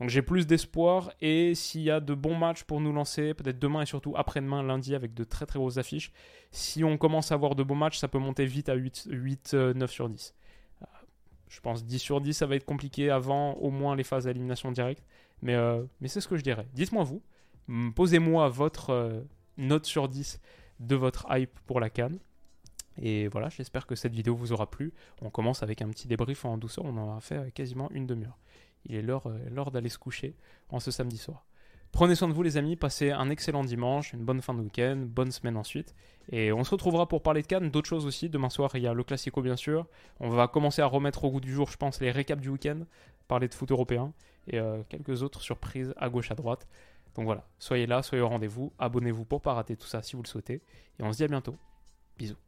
Donc 0.00 0.10
j'ai 0.10 0.22
plus 0.22 0.46
d'espoir 0.46 1.12
et 1.20 1.54
s'il 1.54 1.82
y 1.82 1.90
a 1.90 1.98
de 1.98 2.14
bons 2.14 2.36
matchs 2.36 2.62
pour 2.62 2.80
nous 2.80 2.92
lancer, 2.92 3.34
peut-être 3.34 3.58
demain 3.58 3.82
et 3.82 3.86
surtout 3.86 4.14
après-demain, 4.16 4.62
lundi, 4.62 4.94
avec 4.94 5.12
de 5.12 5.24
très 5.24 5.44
très 5.44 5.58
grosses 5.58 5.78
affiches, 5.78 6.12
si 6.52 6.84
on 6.84 6.96
commence 6.96 7.32
à 7.32 7.34
avoir 7.34 7.56
de 7.56 7.64
bons 7.64 7.74
matchs, 7.74 7.98
ça 7.98 8.06
peut 8.06 8.18
monter 8.18 8.46
vite 8.46 8.68
à 8.68 8.74
8, 8.74 9.08
8 9.10 9.54
9 9.54 9.90
sur 9.90 10.08
10. 10.08 10.34
Euh, 10.82 10.86
je 11.48 11.60
pense 11.60 11.84
10 11.84 11.98
sur 11.98 12.20
10, 12.20 12.32
ça 12.32 12.46
va 12.46 12.54
être 12.54 12.64
compliqué 12.64 13.10
avant 13.10 13.54
au 13.54 13.70
moins 13.70 13.96
les 13.96 14.04
phases 14.04 14.24
d'élimination 14.24 14.70
directe. 14.70 15.04
Mais, 15.42 15.54
euh, 15.54 15.82
mais 16.00 16.06
c'est 16.06 16.20
ce 16.20 16.28
que 16.28 16.36
je 16.36 16.42
dirais. 16.42 16.68
Dites-moi 16.74 17.02
vous, 17.02 17.22
posez-moi 17.92 18.48
votre 18.50 18.90
euh, 18.90 19.20
note 19.56 19.84
sur 19.84 20.08
10 20.08 20.40
de 20.78 20.94
votre 20.94 21.26
hype 21.30 21.58
pour 21.66 21.80
la 21.80 21.90
canne. 21.90 22.20
Et 23.00 23.26
voilà, 23.28 23.48
j'espère 23.48 23.86
que 23.86 23.96
cette 23.96 24.14
vidéo 24.14 24.36
vous 24.36 24.52
aura 24.52 24.70
plu. 24.70 24.92
On 25.22 25.30
commence 25.30 25.64
avec 25.64 25.82
un 25.82 25.88
petit 25.88 26.06
débrief 26.06 26.44
en 26.44 26.56
douceur, 26.56 26.84
on 26.84 26.96
en 26.96 27.16
a 27.16 27.20
fait 27.20 27.52
quasiment 27.52 27.90
une 27.90 28.06
demi-heure 28.06 28.38
il 28.86 28.96
est 28.96 29.08
euh, 29.08 29.20
l'heure 29.50 29.70
d'aller 29.70 29.88
se 29.88 29.98
coucher 29.98 30.36
en 30.70 30.80
ce 30.80 30.90
samedi 30.90 31.18
soir. 31.18 31.44
Prenez 31.90 32.14
soin 32.14 32.28
de 32.28 32.34
vous 32.34 32.42
les 32.42 32.56
amis, 32.58 32.76
passez 32.76 33.10
un 33.10 33.30
excellent 33.30 33.64
dimanche, 33.64 34.12
une 34.12 34.24
bonne 34.24 34.42
fin 34.42 34.52
de 34.52 34.60
week-end, 34.60 34.96
bonne 35.06 35.32
semaine 35.32 35.56
ensuite. 35.56 35.94
Et 36.30 36.52
on 36.52 36.62
se 36.62 36.70
retrouvera 36.70 37.08
pour 37.08 37.22
parler 37.22 37.40
de 37.40 37.46
Cannes, 37.46 37.70
d'autres 37.70 37.88
choses 37.88 38.04
aussi. 38.04 38.28
Demain 38.28 38.50
soir, 38.50 38.70
il 38.74 38.82
y 38.82 38.86
a 38.86 38.92
le 38.92 39.02
Classico 39.04 39.40
bien 39.40 39.56
sûr. 39.56 39.86
On 40.20 40.28
va 40.28 40.48
commencer 40.48 40.82
à 40.82 40.86
remettre 40.86 41.24
au 41.24 41.30
goût 41.30 41.40
du 41.40 41.52
jour, 41.52 41.70
je 41.70 41.78
pense, 41.78 42.00
les 42.00 42.10
récaps 42.10 42.42
du 42.42 42.50
week-end, 42.50 42.80
parler 43.26 43.48
de 43.48 43.54
foot 43.54 43.70
européen 43.70 44.12
et 44.46 44.58
euh, 44.58 44.82
quelques 44.88 45.22
autres 45.22 45.40
surprises 45.40 45.94
à 45.96 46.10
gauche, 46.10 46.30
à 46.30 46.34
droite. 46.34 46.68
Donc 47.14 47.24
voilà, 47.24 47.46
soyez 47.58 47.86
là, 47.86 48.02
soyez 48.02 48.22
au 48.22 48.28
rendez-vous, 48.28 48.72
abonnez-vous 48.78 49.24
pour 49.24 49.40
pas 49.40 49.54
rater 49.54 49.76
tout 49.76 49.88
ça 49.88 50.02
si 50.02 50.14
vous 50.14 50.22
le 50.22 50.28
souhaitez. 50.28 50.62
Et 50.98 51.02
on 51.02 51.12
se 51.12 51.18
dit 51.18 51.24
à 51.24 51.28
bientôt. 51.28 51.56
Bisous. 52.18 52.47